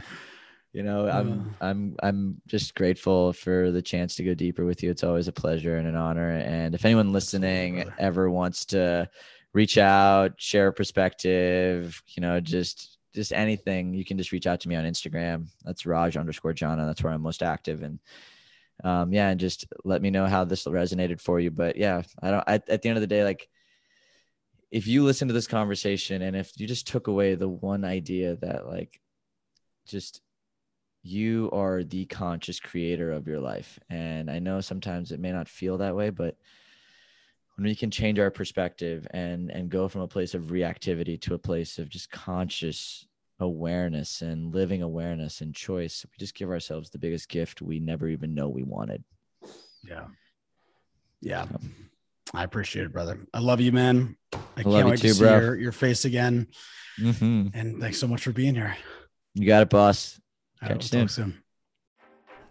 [0.73, 4.91] you know, I'm I'm I'm just grateful for the chance to go deeper with you.
[4.91, 6.31] It's always a pleasure and an honor.
[6.31, 9.09] And if anyone listening ever wants to
[9.55, 14.61] reach out, share a perspective, you know, just just anything, you can just reach out
[14.61, 15.49] to me on Instagram.
[15.65, 16.87] That's Raj underscore Jana.
[16.87, 17.83] That's where I'm most active.
[17.83, 17.99] And
[18.85, 21.51] um, yeah, and just let me know how this resonated for you.
[21.51, 22.45] But yeah, I don't.
[22.47, 23.49] I, at the end of the day, like
[24.71, 28.37] if you listen to this conversation and if you just took away the one idea
[28.37, 29.01] that like
[29.87, 30.21] just
[31.03, 35.49] you are the conscious creator of your life and i know sometimes it may not
[35.49, 36.37] feel that way but
[37.57, 41.35] when we can change our perspective and and go from a place of reactivity to
[41.35, 43.07] a place of just conscious
[43.41, 48.09] awareness and living awareness and choice we just give ourselves the biggest gift we never
[48.09, 49.05] even know we wanted
[49.85, 50.07] yeah
[51.21, 51.47] yeah
[52.35, 53.21] I appreciate it, brother.
[53.33, 54.17] I love you, man.
[54.33, 56.49] I, I can't wait too, to see your, your, face again.
[57.01, 57.49] Mm-hmm.
[57.55, 58.77] And thanks so much for being here.
[59.35, 60.21] You got it, boss.
[60.61, 61.09] Catch you soon.
[61.09, 61.43] soon.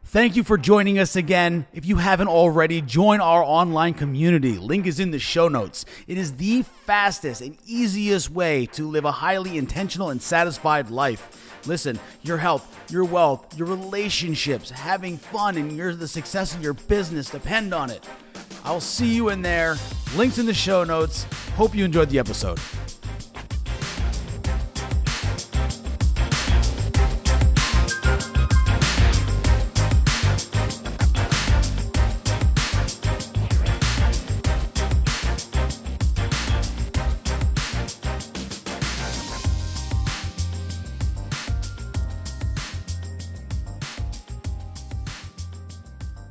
[0.07, 1.65] Thank you for joining us again.
[1.73, 4.59] If you haven't already, join our online community.
[4.59, 5.83] Link is in the show notes.
[6.07, 11.59] It is the fastest and easiest way to live a highly intentional and satisfied life.
[11.65, 16.75] Listen, your health, your wealth, your relationships, having fun, and your, the success of your
[16.75, 18.07] business depend on it.
[18.63, 19.75] I'll see you in there.
[20.15, 21.23] Links in the show notes.
[21.55, 22.59] Hope you enjoyed the episode.